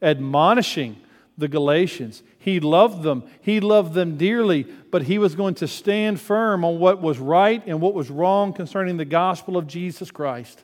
admonishing 0.02 0.98
the 1.38 1.48
Galatians. 1.48 2.24
He 2.38 2.60
loved 2.60 3.04
them, 3.04 3.24
he 3.42 3.60
loved 3.60 3.94
them 3.94 4.18
dearly, 4.18 4.64
but 4.64 5.04
he 5.04 5.18
was 5.18 5.36
going 5.36 5.56
to 5.56 5.68
stand 5.68 6.20
firm 6.20 6.64
on 6.64 6.80
what 6.80 7.02
was 7.02 7.20
right 7.20 7.64
and 7.66 7.82
what 7.82 7.94
was 7.94 8.10
wrong 8.10 8.54
concerning 8.54 8.98
the 8.98 9.06
gospel 9.06 9.58
of 9.58 9.68
Jesus 9.68 10.12
Christ. 10.12 10.64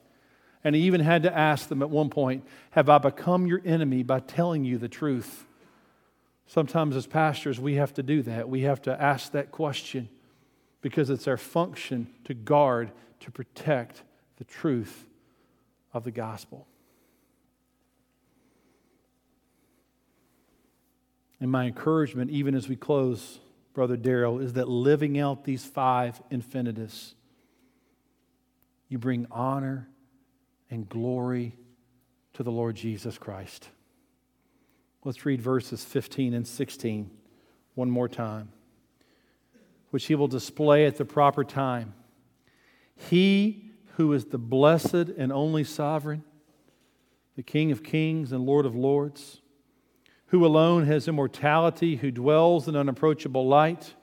And 0.64 0.76
he 0.76 0.82
even 0.84 1.02
had 1.02 1.24
to 1.24 1.36
ask 1.36 1.70
them 1.70 1.82
at 1.82 1.90
one 1.90 2.10
point 2.10 2.46
Have 2.72 2.90
I 2.90 2.98
become 2.98 3.48
your 3.48 3.62
enemy 3.66 4.04
by 4.04 4.20
telling 4.20 4.66
you 4.66 4.78
the 4.78 4.90
truth? 4.90 5.46
Sometimes, 6.48 6.96
as 6.96 7.06
pastors, 7.06 7.60
we 7.60 7.76
have 7.76 7.94
to 7.94 8.04
do 8.04 8.24
that. 8.24 8.50
We 8.50 8.62
have 8.62 8.82
to 8.84 9.02
ask 9.02 9.32
that 9.34 9.52
question 9.52 10.10
because 10.82 11.10
it's 11.10 11.28
our 11.28 11.38
function 11.38 12.08
to 12.26 12.34
guard, 12.34 12.92
to 13.20 13.32
protect 13.32 14.04
the 14.38 14.46
truth 14.46 15.06
of 15.94 16.04
the 16.04 16.12
gospel. 16.12 16.66
And 21.40 21.52
my 21.52 21.66
encouragement, 21.66 22.32
even 22.32 22.56
as 22.56 22.68
we 22.68 22.76
close, 22.76 23.40
Brother 23.74 23.96
Darrell, 23.96 24.40
is 24.40 24.54
that 24.54 24.68
living 24.68 25.20
out 25.20 25.46
these 25.46 25.64
five 25.64 26.22
infinitives, 26.30 27.16
you 28.90 28.98
bring 28.98 29.28
honor 29.32 29.88
and 30.70 30.88
glory 30.90 31.56
to 32.34 32.44
the 32.44 32.52
Lord 32.52 32.76
Jesus 32.76 33.18
Christ. 33.18 33.70
Let's 35.06 35.26
read 35.26 35.42
verses 35.42 35.84
15 35.86 36.34
and 36.34 36.46
16 36.46 37.10
one 37.76 37.90
more 37.90 38.10
time, 38.10 38.50
which 39.92 40.08
he 40.08 40.16
will 40.16 40.28
display 40.28 40.86
at 40.86 40.98
the 40.98 41.06
proper 41.06 41.46
time. 41.46 41.94
He 42.96 43.72
who 43.96 44.12
is 44.12 44.26
the 44.26 44.38
blessed 44.38 44.94
and 44.94 45.32
only 45.32 45.64
sovereign, 45.64 46.24
the 47.38 47.44
King 47.44 47.72
of 47.72 47.84
kings 47.84 48.34
and 48.34 48.46
Lord 48.46 48.66
of 48.66 48.76
lords, 48.76 49.42
who 50.30 50.46
alone 50.46 50.86
has 50.86 51.08
immortality, 51.08 51.98
who 51.98 52.12
dwells 52.12 52.68
in 52.68 52.76
unapproachable 52.76 53.48
light, 53.48 53.94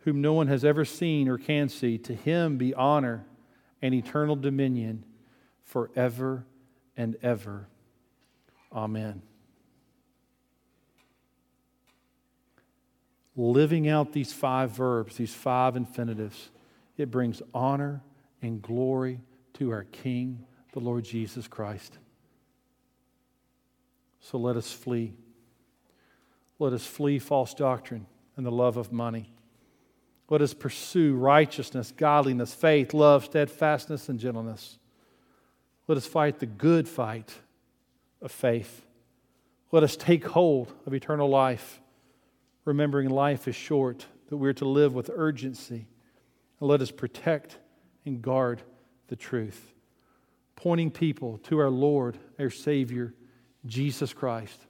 whom 0.00 0.20
no 0.20 0.32
one 0.32 0.46
has 0.48 0.64
ever 0.64 0.84
seen 0.84 1.28
or 1.28 1.36
can 1.38 1.68
see, 1.68 1.98
to 1.98 2.14
him 2.14 2.56
be 2.56 2.72
honor 2.74 3.26
and 3.82 3.94
eternal 3.94 4.36
dominion 4.36 5.04
forever 5.62 6.46
and 6.96 7.16
ever. 7.22 7.68
Amen. 8.72 9.20
Living 13.36 13.88
out 13.88 14.12
these 14.12 14.32
five 14.32 14.70
verbs, 14.70 15.16
these 15.16 15.34
five 15.34 15.76
infinitives, 15.76 16.50
it 16.96 17.10
brings 17.10 17.42
honor 17.52 18.02
and 18.40 18.62
glory 18.62 19.20
to 19.54 19.70
our 19.70 19.84
King, 19.84 20.46
the 20.72 20.80
Lord 20.80 21.04
Jesus 21.04 21.46
Christ. 21.46 21.98
So 24.30 24.38
let 24.38 24.56
us 24.56 24.72
flee. 24.72 25.14
Let 26.58 26.72
us 26.72 26.84
flee 26.84 27.20
false 27.20 27.54
doctrine 27.54 28.06
and 28.36 28.44
the 28.44 28.50
love 28.50 28.76
of 28.76 28.90
money. 28.90 29.30
Let 30.28 30.42
us 30.42 30.52
pursue 30.52 31.14
righteousness, 31.14 31.92
godliness, 31.96 32.52
faith, 32.52 32.92
love, 32.92 33.26
steadfastness, 33.26 34.08
and 34.08 34.18
gentleness. 34.18 34.80
Let 35.86 35.96
us 35.96 36.06
fight 36.06 36.40
the 36.40 36.46
good 36.46 36.88
fight 36.88 37.32
of 38.20 38.32
faith. 38.32 38.84
Let 39.70 39.84
us 39.84 39.94
take 39.94 40.26
hold 40.26 40.72
of 40.86 40.92
eternal 40.92 41.28
life, 41.28 41.80
remembering 42.64 43.10
life 43.10 43.46
is 43.46 43.54
short, 43.54 44.06
that 44.28 44.38
we're 44.38 44.54
to 44.54 44.64
live 44.64 44.92
with 44.92 45.08
urgency. 45.14 45.86
And 46.58 46.68
let 46.68 46.82
us 46.82 46.90
protect 46.90 47.58
and 48.04 48.20
guard 48.20 48.62
the 49.06 49.14
truth, 49.14 49.72
pointing 50.56 50.90
people 50.90 51.38
to 51.44 51.60
our 51.60 51.70
Lord, 51.70 52.18
our 52.40 52.50
Savior, 52.50 53.14
Jesus 53.66 54.12
Christ, 54.12 54.66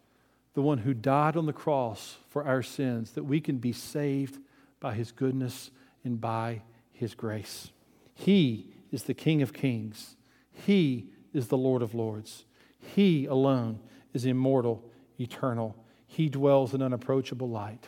the 0.55 0.63
one 0.63 0.79
who 0.79 0.95
died 0.95 1.37
on 1.37 1.47
the 1.47 1.53
cross 1.53 2.17
for 2.29 2.45
our 2.45 2.63
sins, 2.63 3.13
that 3.13 3.25
we 3.25 3.41
can 3.41 3.59
be 3.59 3.73
saved 3.73 4.39
by 4.81 4.95
his 4.95 5.13
goodness 5.13 5.71
and 6.05 6.21
by 6.21 6.63
his 6.93 7.15
grace. 7.15 7.71
He 8.15 8.73
is 8.91 9.05
the 9.05 9.15
King 9.15 9.43
of 9.43 9.53
kings 9.53 10.17
he 10.65 11.11
is 11.33 11.49
the 11.49 11.59
Lord 11.59 11.83
of 11.83 11.95
lords. 11.95 12.45
He 12.79 13.27
alone 13.27 13.81
is 14.15 14.25
immortal, 14.25 14.83
eternal. 15.21 15.77
He 16.07 16.29
dwells 16.29 16.73
in 16.73 16.83
unapproachable 16.83 17.49
light. 17.49 17.87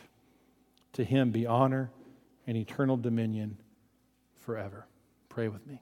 To 0.93 1.03
him 1.03 1.31
be 1.31 1.45
honor 1.45 1.91
and 2.45 2.55
eternal 2.55 2.97
dominion 2.97 3.57
forever. 4.37 4.85
Pray 5.29 5.47
with 5.47 5.65
me. 5.65 5.81